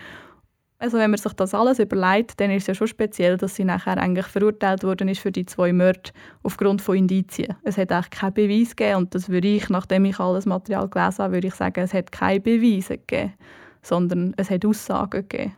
Also 0.78 0.98
wenn 0.98 1.10
man 1.10 1.18
sich 1.18 1.34
das 1.34 1.54
alles 1.54 1.80
überlegt, 1.80 2.40
dann 2.40 2.52
ist 2.52 2.64
es 2.64 2.68
ja 2.68 2.76
schon 2.76 2.88
speziell, 2.88 3.38
dass 3.38 3.56
sie 3.56 3.64
nachher 3.64 3.98
eigentlich 3.98 4.26
verurteilt 4.26 4.84
worden 4.84 5.08
ist 5.08 5.22
für 5.22 5.32
die 5.32 5.46
zwei 5.46 5.72
Morde 5.72 6.12
aufgrund 6.44 6.82
von 6.82 6.98
Indizien. 6.98 7.56
Es 7.64 7.78
hat 7.78 7.92
eigentlich 7.92 8.10
keinen 8.10 8.34
Beweis 8.34 8.76
gegeben 8.76 8.98
und 8.98 9.16
das 9.16 9.30
würde 9.30 9.48
ich, 9.48 9.70
nachdem 9.70 10.06
ich 10.06 10.20
alles 10.20 10.46
Material 10.46 10.90
gelesen 10.90 11.24
habe, 11.24 11.34
würde 11.36 11.48
ich 11.48 11.56
sagen, 11.56 11.80
es 11.82 11.94
hat 11.94 12.12
keine 12.12 12.42
Beweise 12.42 12.98
gegeben, 12.98 13.34
sondern 13.82 14.34
es 14.38 14.50
hat 14.50 14.66
Aussagen 14.66 15.28
gegeben. 15.28 15.54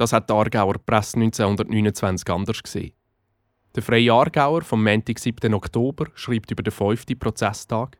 Das 0.00 0.14
hat 0.14 0.30
die 0.30 0.32
Aargauer 0.32 0.76
Presse 0.78 1.18
1929 1.18 2.30
anders 2.30 2.62
gesehen. 2.62 2.92
Der 3.76 3.82
Freie 3.82 4.10
Aargauer 4.10 4.62
vom 4.62 4.82
Montag, 4.82 5.18
7. 5.18 5.52
Oktober 5.52 6.06
schreibt 6.14 6.50
über 6.50 6.62
den 6.62 6.72
fünften 6.72 7.18
Prozesstag. 7.18 7.98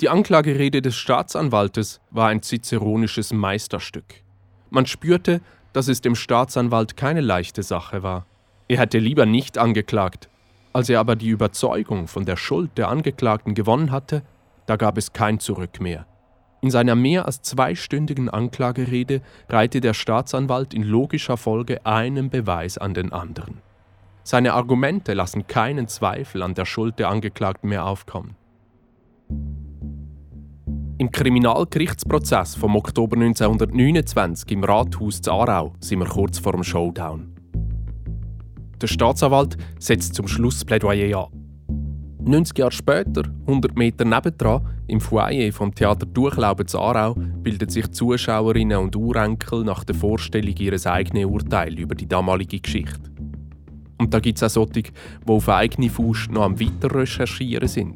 Die 0.00 0.08
Anklagerede 0.08 0.80
des 0.80 0.96
Staatsanwaltes 0.96 2.00
war 2.12 2.28
ein 2.28 2.42
ciceronisches 2.42 3.34
Meisterstück. 3.34 4.22
Man 4.70 4.86
spürte, 4.86 5.42
dass 5.74 5.88
es 5.88 6.00
dem 6.00 6.14
Staatsanwalt 6.14 6.96
keine 6.96 7.20
leichte 7.20 7.62
Sache 7.62 8.02
war. 8.02 8.24
Er 8.66 8.78
hätte 8.78 8.98
lieber 8.98 9.26
nicht 9.26 9.58
angeklagt. 9.58 10.30
Als 10.72 10.88
er 10.88 10.98
aber 11.00 11.14
die 11.14 11.28
Überzeugung 11.28 12.08
von 12.08 12.24
der 12.24 12.36
Schuld 12.38 12.70
der 12.78 12.88
Angeklagten 12.88 13.52
gewonnen 13.52 13.90
hatte, 13.90 14.22
da 14.64 14.76
gab 14.76 14.96
es 14.96 15.12
kein 15.12 15.40
Zurück 15.40 15.78
mehr. 15.78 16.06
In 16.66 16.72
seiner 16.72 16.96
mehr 16.96 17.26
als 17.26 17.42
zweistündigen 17.42 18.28
Anklagerede 18.28 19.20
reihte 19.48 19.80
der 19.80 19.94
Staatsanwalt 19.94 20.74
in 20.74 20.82
logischer 20.82 21.36
Folge 21.36 21.86
einen 21.86 22.28
Beweis 22.28 22.76
an 22.76 22.92
den 22.92 23.12
anderen. 23.12 23.62
Seine 24.24 24.52
Argumente 24.52 25.14
lassen 25.14 25.46
keinen 25.46 25.86
Zweifel 25.86 26.42
an 26.42 26.54
der 26.54 26.64
Schuld 26.64 26.98
der 26.98 27.08
Angeklagten 27.08 27.68
mehr 27.68 27.86
aufkommen. 27.86 28.34
Im 30.98 31.12
Kriminalgerichtsprozess 31.12 32.56
vom 32.56 32.74
Oktober 32.74 33.14
1929 33.14 34.50
im 34.50 34.64
Rathaus 34.64 35.20
zu 35.20 35.30
Aarau 35.30 35.72
sind 35.78 36.00
wir 36.00 36.06
kurz 36.06 36.40
vor 36.40 36.50
dem 36.50 36.64
Showdown. 36.64 37.32
Der 38.82 38.88
Staatsanwalt 38.88 39.56
setzt 39.78 40.16
zum 40.16 40.26
Schluss 40.26 40.64
Plädoyer 40.64 41.28
an. 41.28 41.45
90 42.26 42.58
Jahre 42.58 42.72
später, 42.72 43.22
100 43.46 43.76
Meter 43.76 44.04
nebendran, 44.04 44.66
im 44.88 45.00
Foyer 45.00 45.52
vom 45.52 45.72
Theater 45.72 46.06
Durchlauben 46.06 46.66
zu 46.66 46.80
Aarau, 46.80 47.14
bilden 47.14 47.68
sich 47.68 47.88
Zuschauerinnen 47.92 48.78
und 48.78 48.96
Urenkel 48.96 49.62
nach 49.62 49.84
der 49.84 49.94
Vorstellung 49.94 50.56
ihres 50.56 50.88
eigenen 50.88 51.26
Urteil 51.26 51.78
über 51.78 51.94
die 51.94 52.08
damalige 52.08 52.58
Geschichte. 52.58 53.12
Und 53.98 54.12
da 54.12 54.18
gibt 54.18 54.38
es 54.38 54.42
auch 54.42 54.48
solche, 54.48 54.82
die 54.82 54.92
auf 55.28 55.48
eigene 55.48 55.88
Faust 55.88 56.32
noch 56.32 56.42
am 56.42 56.58
Weiter 56.58 56.92
recherchieren 56.92 57.68
sind. 57.68 57.94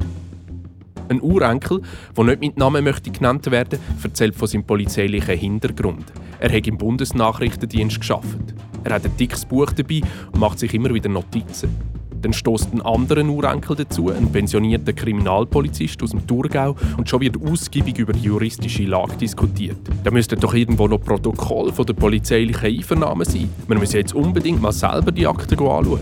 Ein 1.09 1.21
Urenkel, 1.21 1.83
der 2.17 2.25
nicht 2.25 2.41
mit 2.41 2.57
Namen 2.57 2.85
möchte 2.85 3.11
genannt 3.11 3.51
werden 3.51 3.81
erzählt 4.01 4.37
von 4.37 4.47
seinem 4.47 4.63
polizeilichen 4.63 5.37
Hintergrund. 5.37 6.05
Er 6.39 6.57
hat 6.57 6.69
im 6.69 6.79
Bundesnachrichtendienst 6.79 7.99
geschafft. 7.99 8.55
Er 8.85 8.95
hat 8.95 9.05
ein 9.05 9.17
dickes 9.17 9.45
Buch 9.45 9.73
dabei 9.73 10.03
und 10.31 10.39
macht 10.39 10.61
sich 10.61 10.73
immer 10.73 10.95
wieder 10.95 11.09
Notizen. 11.09 11.90
Dann 12.23 12.33
stößt 12.33 12.73
ein 12.75 12.83
anderer 12.83 13.25
Urenkel 13.25 13.77
dazu, 13.77 14.11
ein 14.11 14.31
pensionierter 14.31 14.93
Kriminalpolizist 14.93 16.03
aus 16.03 16.11
dem 16.11 16.27
Thurgau, 16.27 16.77
und 16.97 17.09
schon 17.09 17.21
wird 17.21 17.37
ausgiebig 17.43 17.99
über 17.99 18.13
die 18.13 18.23
juristische 18.23 18.85
Lage 18.85 19.17
diskutiert. 19.17 19.79
Da 20.05 20.11
müsste 20.11 20.37
doch 20.37 20.55
irgendwo 20.55 20.87
noch 20.87 21.01
Protokoll 21.01 21.73
von 21.73 21.87
der 21.87 21.95
polizeilichen 21.95 22.67
Einvernahme 22.67 23.25
sein. 23.25 23.49
Wir 23.67 23.79
müssen 23.79 23.97
jetzt 23.97 24.15
unbedingt 24.15 24.61
mal 24.61 24.73
selber 24.73 25.13
die 25.13 25.27
Akte 25.27 25.55
anschauen. 25.55 26.01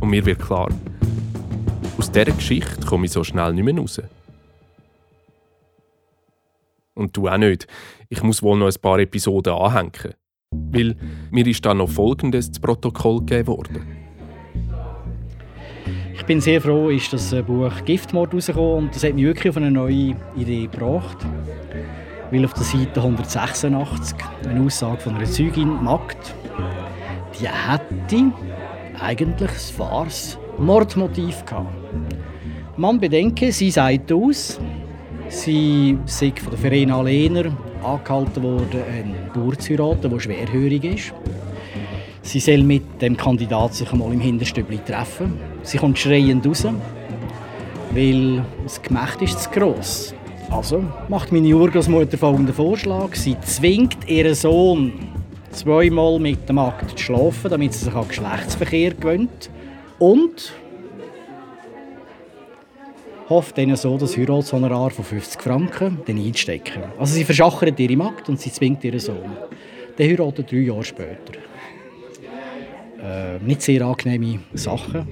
Und 0.00 0.10
mir 0.10 0.24
wird 0.24 0.38
klar, 0.38 0.68
aus 1.98 2.10
dieser 2.10 2.26
Geschichte 2.26 2.86
komme 2.86 3.06
ich 3.06 3.12
so 3.12 3.24
schnell 3.24 3.52
nicht 3.52 3.64
mehr 3.64 3.76
raus. 3.76 4.00
Und 6.94 7.16
du 7.16 7.28
auch 7.28 7.36
nicht. 7.36 7.66
Ich 8.08 8.22
muss 8.22 8.42
wohl 8.42 8.58
noch 8.58 8.66
ein 8.66 8.80
paar 8.80 8.98
Episoden 8.98 9.52
anhängen. 9.52 10.14
Weil 10.50 10.96
mir 11.30 11.46
ist 11.46 11.64
da 11.64 11.74
noch 11.74 11.90
Folgendes 11.90 12.50
zu 12.50 12.60
Protokoll 12.60 13.20
gegeben 13.20 13.46
worden. 13.48 13.97
Bin 16.28 16.42
sehr 16.42 16.60
froh, 16.60 16.90
ist 16.90 17.10
das 17.10 17.34
Buch 17.46 17.72
Giftmord 17.86 18.34
rausgekommen 18.34 18.84
und 18.84 18.94
das 18.94 19.02
hat 19.02 19.14
mich 19.14 19.24
wirklich 19.24 19.48
auf 19.48 19.56
eine 19.56 19.70
neue 19.70 20.14
Idee 20.36 20.68
gebracht. 20.70 21.16
Weil 22.30 22.44
auf 22.44 22.52
der 22.52 22.64
Seite 22.64 23.00
186 23.00 24.14
eine 24.46 24.60
Aussage 24.60 25.00
von 25.00 25.14
einer 25.14 25.24
Zeugin 25.24 25.82
Magd, 25.82 26.34
die 27.40 27.48
hätte 27.48 28.30
eigentlich 29.00 29.50
ein 29.50 29.78
wahres 29.78 30.38
Mordmotiv 30.58 31.46
gehabt. 31.46 31.72
Man 32.76 33.00
bedenke, 33.00 33.50
sie 33.50 33.70
sagt 33.70 34.12
aus, 34.12 34.60
sie 35.30 35.96
sei 36.04 36.34
von 36.36 36.50
der 36.50 36.58
Verena 36.58 37.00
Lehner 37.00 37.56
angehalten 37.82 38.42
worden, 38.42 38.82
einen 38.92 39.14
Bauer 39.32 39.58
zu 39.58 39.72
heiraten, 39.72 40.10
der 40.10 40.20
schwerhörig 40.20 40.84
ist. 40.84 41.14
Sie 42.28 42.40
soll 42.40 42.62
mit 42.62 43.00
dem 43.00 43.16
Kandidat 43.16 43.72
sich 43.72 43.90
einmal 43.90 44.12
im 44.12 44.20
Hinterstübli 44.20 44.80
treffen. 44.86 45.40
Sie 45.62 45.78
kommt 45.78 45.98
schreiend 45.98 46.46
raus, 46.46 46.66
weil 47.92 48.44
das 48.64 48.82
Gemächt 48.82 49.22
ist 49.22 49.44
zu 49.44 49.48
gross. 49.48 50.14
Also 50.50 50.84
macht 51.08 51.32
meine 51.32 51.56
Urgroßmutter 51.56 52.18
folgenden 52.18 52.54
Vorschlag. 52.54 53.14
Sie 53.14 53.34
zwingt 53.40 54.06
ihren 54.06 54.34
Sohn 54.34 54.92
zweimal 55.52 56.18
mit 56.18 56.46
dem 56.46 56.58
Akt 56.58 56.98
zu 56.98 57.04
schlafen, 57.06 57.50
damit 57.50 57.72
sie 57.72 57.86
sich 57.86 57.94
an 57.94 58.06
Geschlechtsverkehr 58.06 58.92
gewöhnt. 58.92 59.48
Und 59.98 60.52
hofft 63.30 63.56
ihnen 63.56 63.76
so 63.76 63.96
das 63.96 64.18
Heiratshonorar 64.18 64.90
von 64.90 65.06
50 65.06 65.40
Franken 65.40 66.02
dann 66.06 66.18
einzustecken. 66.18 66.82
Also 66.98 67.14
sie 67.14 67.24
verschachert 67.24 67.80
ihre 67.80 67.96
Magd 67.96 68.28
und 68.28 68.38
sie 68.38 68.52
zwingt 68.52 68.84
ihren 68.84 69.00
Sohn. 69.00 69.32
Der 69.96 70.06
heiratet 70.10 70.52
drei 70.52 70.58
Jahre 70.58 70.84
später 70.84 71.48
äh, 73.02 73.38
nicht 73.44 73.62
sehr 73.62 73.82
angenehme 73.82 74.40
Sachen. 74.54 75.06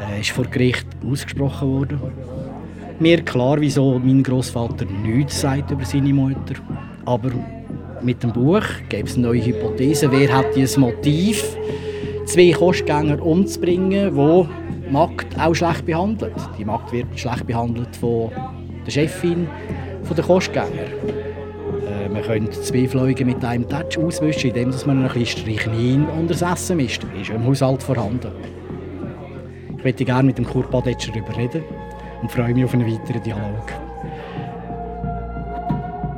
Äh, 0.00 0.20
ist 0.20 0.30
vor 0.30 0.46
Gericht 0.46 0.86
ausgesprochen 1.06 1.68
worden. 1.68 2.00
Mir 2.98 3.22
klar, 3.22 3.60
wieso 3.60 3.98
mein 3.98 4.22
Großvater 4.22 4.84
nichts 4.84 5.40
sagt 5.40 5.70
über 5.70 5.84
seine 5.84 6.12
Mutter. 6.12 6.54
Aber 7.04 7.30
mit 8.02 8.22
dem 8.22 8.32
Buch 8.32 8.64
gibt 8.88 9.08
es 9.08 9.16
eine 9.16 9.28
neue 9.28 9.44
Hypothese. 9.44 10.10
Wer 10.10 10.32
hat 10.34 10.54
dieses 10.54 10.76
Motiv, 10.76 11.56
zwei 12.26 12.52
Kostgänger 12.52 13.22
umzubringen, 13.22 14.14
wo 14.14 14.48
Magd 14.90 15.38
auch 15.38 15.54
schlecht 15.54 15.86
behandelt? 15.86 16.34
Die 16.58 16.64
Magd 16.64 16.92
wird 16.92 17.06
schlecht 17.18 17.46
behandelt 17.46 17.94
von 17.96 18.30
der 18.86 18.90
Chefin 18.90 19.46
der 20.16 20.24
Kostgänger. 20.24 21.29
Man 22.12 22.22
könnte 22.22 22.60
zwei 22.62 22.88
Fliegen 22.88 23.26
mit 23.28 23.44
einem 23.44 23.68
Touch 23.68 23.96
auswischen, 23.98 24.48
indem 24.48 24.74
man 24.86 25.04
ein 25.04 25.12
bisschen 25.12 25.26
Strychnin 25.26 26.06
unter 26.06 26.34
das 26.34 26.42
Essen 26.42 26.78
mischt. 26.78 27.04
Ist 27.20 27.30
im 27.30 27.44
Haushalt 27.44 27.82
vorhanden. 27.82 28.32
Ich 29.78 29.84
möchte 29.84 30.04
gerne 30.04 30.24
mit 30.24 30.38
dem 30.38 30.44
Kurt 30.44 30.70
Badetscher 30.70 31.12
darüber 31.12 31.36
reden 31.36 31.62
und 32.20 32.30
freue 32.30 32.52
mich 32.52 32.64
auf 32.64 32.74
einen 32.74 32.86
weiteren 32.86 33.22
Dialog. 33.22 33.72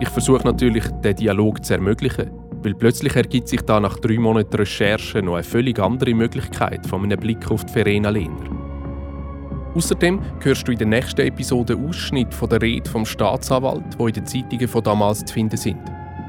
Ich 0.01 0.09
versuche 0.09 0.45
natürlich, 0.45 0.85
den 1.05 1.15
Dialog 1.15 1.65
zu 1.65 1.75
ermöglichen, 1.75 2.31
weil 2.63 2.75
plötzlich 2.75 3.15
ergibt 3.15 3.49
sich 3.49 3.61
da 3.61 3.79
nach 3.79 3.99
drei 3.99 4.19
Monaten 4.19 4.57
Recherche 4.57 5.23
noch 5.23 5.35
eine 5.35 5.45
völlig 5.45 5.79
andere 5.79 6.15
Möglichkeit 6.15 6.87
von 6.87 7.05
einem 7.05 7.21
Blick 7.21 7.51
auf 7.51 7.65
die 7.65 7.73
Verena 7.73 8.11
Lehner. 8.11 8.62
Außerdem 9.75 10.21
hörst 10.41 10.69
du 10.69 10.73
in 10.73 10.79
der 10.79 10.87
nächsten 10.87 11.23
Episode 11.23 11.77
Ausschnitt 11.77 12.35
von 12.35 12.49
der 12.49 12.61
Rede 12.61 12.89
vom 12.89 13.07
Staatsanwalt, 13.07 13.99
wo 13.99 14.07
in 14.07 14.13
den 14.15 14.27
Zeitungen 14.27 14.69
von 14.69 14.83
damals 14.83 15.25
zu 15.25 15.33
finden 15.33 15.57
sind. 15.57 15.81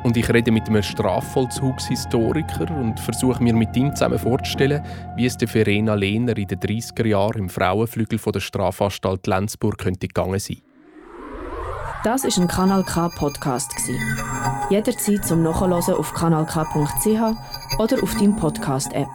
Und 0.04 0.16
ich 0.18 0.30
rede 0.34 0.52
mit 0.52 0.68
einem 0.68 0.84
Strafvollzugshistoriker 0.84 2.70
und 2.72 3.00
versuche 3.00 3.44
mir 3.44 3.54
mit 3.54 3.76
ihm 3.76 3.94
zusammen 3.96 4.20
vorzustellen, 4.20 4.82
wie 5.16 5.26
es 5.26 5.38
der 5.38 5.48
Verena 5.48 5.94
Lehner 5.94 6.38
in 6.38 6.48
den 6.48 6.60
30er 6.60 7.06
Jahren 7.06 7.40
im 7.40 7.50
Frauenflügel 7.50 8.20
von 8.20 8.34
der 8.34 8.42
Strafanstalt 8.42 9.28
Lenzburg 9.28 9.78
könnte 9.78 10.08
gegangen 10.08 10.40
sein. 10.40 10.58
Das 12.04 12.26
ist 12.26 12.38
ein 12.38 12.50
Kanal 12.50 12.84
K 12.84 13.10
Podcast 13.10 13.72
Jederzeit 14.70 15.26
zum 15.26 15.42
Nachhören 15.42 15.74
auf 15.74 16.14
kanalk.ch 16.14 17.80
oder 17.80 18.04
auf 18.04 18.14
deinem 18.16 18.36
Podcast 18.36 18.92
App. 18.94 19.08